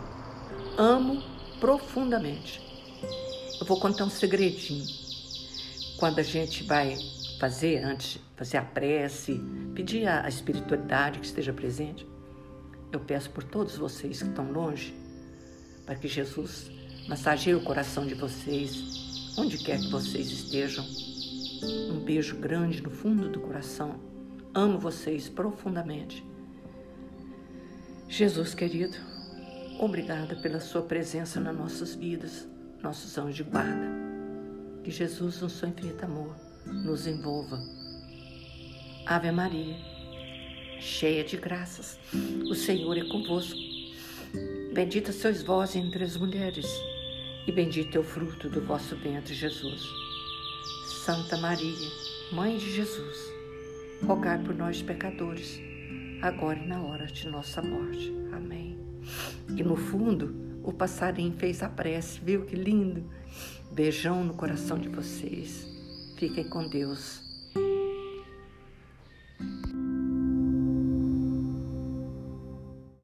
amo 0.78 1.22
profundamente. 1.60 2.62
Eu 3.60 3.66
vou 3.66 3.80
contar 3.80 4.06
um 4.06 4.10
segredinho. 4.10 4.86
Quando 5.98 6.20
a 6.20 6.24
gente 6.24 6.64
vai 6.64 6.96
fazer, 7.40 7.84
antes 7.84 8.14
de 8.14 8.22
fazer 8.36 8.58
a 8.58 8.62
prece, 8.62 9.42
pedir 9.76 10.08
a 10.08 10.28
espiritualidade 10.28 11.20
que 11.20 11.26
esteja 11.26 11.52
presente, 11.52 12.08
eu 12.92 13.00
peço 13.00 13.30
por 13.30 13.44
todos 13.44 13.78
vocês 13.78 14.22
que 14.22 14.30
estão 14.30 14.52
longe, 14.52 14.94
para 15.92 16.00
que 16.00 16.08
Jesus 16.08 16.72
massageie 17.10 17.54
o 17.54 17.66
coração 17.66 18.08
de 18.08 18.16
vocês, 18.16 19.34
onde 19.38 19.58
quer 19.58 19.78
que 19.78 19.90
vocês 19.90 20.32
estejam 20.32 20.86
um 21.92 22.00
beijo 22.00 22.38
grande 22.38 22.82
no 22.82 22.90
fundo 22.90 23.28
do 23.28 23.42
coração. 23.42 24.00
Amo 24.54 24.80
vocês 24.80 25.28
profundamente. 25.28 26.26
Jesus 28.08 28.54
querido, 28.54 28.98
obrigada 29.82 30.34
pela 30.38 30.62
sua 30.62 30.82
presença 30.82 31.42
nas 31.42 31.58
nossas 31.58 31.94
vidas, 31.94 32.48
nossos 32.82 33.18
anjos 33.18 33.36
de 33.36 33.44
guarda. 33.44 33.90
Que 34.86 34.92
Jesus, 34.92 35.42
no 35.42 35.50
seu 35.50 35.68
infinito 35.68 36.06
amor, 36.06 36.34
nos 36.66 37.06
envolva. 37.06 37.62
Ave 39.06 39.30
Maria, 39.30 39.76
cheia 40.80 41.26
de 41.26 41.36
graças, 41.36 42.00
o 42.50 42.56
Senhor 42.56 42.98
é 42.98 43.04
convosco. 43.04 43.71
Bendita 44.74 45.12
sois 45.12 45.44
vós 45.44 45.76
entre 45.76 46.02
as 46.02 46.16
mulheres, 46.16 46.66
e 47.46 47.52
bendito 47.52 47.98
é 47.98 48.00
o 48.00 48.04
fruto 48.04 48.50
do 48.50 48.62
vosso 48.62 48.96
ventre, 48.96 49.34
Jesus. 49.34 49.86
Santa 51.06 51.36
Maria, 51.36 51.90
Mãe 52.32 52.58
de 52.58 52.72
Jesus, 52.72 53.18
rogai 54.06 54.42
por 54.42 54.56
nós, 54.56 54.82
pecadores, 54.82 55.60
agora 56.22 56.58
e 56.58 56.68
na 56.68 56.82
hora 56.82 57.06
de 57.08 57.28
nossa 57.28 57.62
morte. 57.62 58.14
Amém. 58.32 58.80
E 59.50 59.62
no 59.62 59.76
fundo, 59.76 60.34
o 60.64 60.72
passarinho 60.72 61.34
fez 61.34 61.62
a 61.62 61.68
prece, 61.68 62.22
viu 62.24 62.46
que 62.46 62.56
lindo? 62.56 63.04
Beijão 63.74 64.24
no 64.24 64.36
coração 64.36 64.80
de 64.80 64.88
vocês. 64.88 65.68
Fiquem 66.16 66.48
com 66.48 66.66
Deus. 66.70 67.21